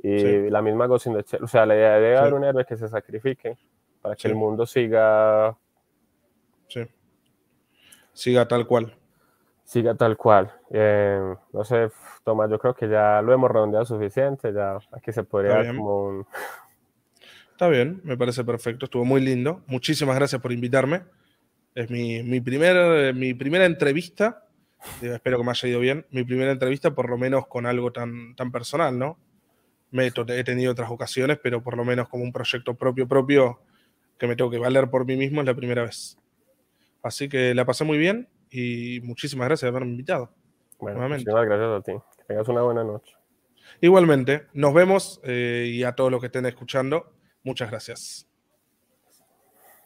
[0.00, 2.86] y la misma Ghost in O sea, la idea de haber un héroe que se
[2.86, 3.58] sacrifique
[4.00, 5.58] para que el mundo siga.
[6.68, 6.86] Sí.
[8.12, 8.99] Siga tal cual
[9.70, 10.52] siga tal cual.
[10.70, 11.90] Eh, no sé,
[12.24, 16.06] Tomás, yo creo que ya lo hemos redondeado suficiente, ya aquí se podría dar como
[16.06, 16.26] un...
[17.52, 19.62] Está bien, me parece perfecto, estuvo muy lindo.
[19.68, 21.02] Muchísimas gracias por invitarme.
[21.72, 24.44] Es mi, mi, primer, mi primera entrevista,
[25.02, 27.92] eh, espero que me haya ido bien, mi primera entrevista por lo menos con algo
[27.92, 29.18] tan, tan personal, ¿no?
[29.92, 33.60] Me, he tenido otras ocasiones, pero por lo menos como un proyecto propio, propio,
[34.18, 36.18] que me tengo que valer por mí mismo, es la primera vez.
[37.04, 40.30] Así que la pasé muy bien y muchísimas gracias por haberme invitado.
[40.78, 41.92] Bueno, muchísimas gracias a ti.
[42.18, 43.14] Que tengas una buena noche.
[43.80, 48.29] Igualmente, nos vemos eh, y a todos los que estén escuchando, muchas gracias.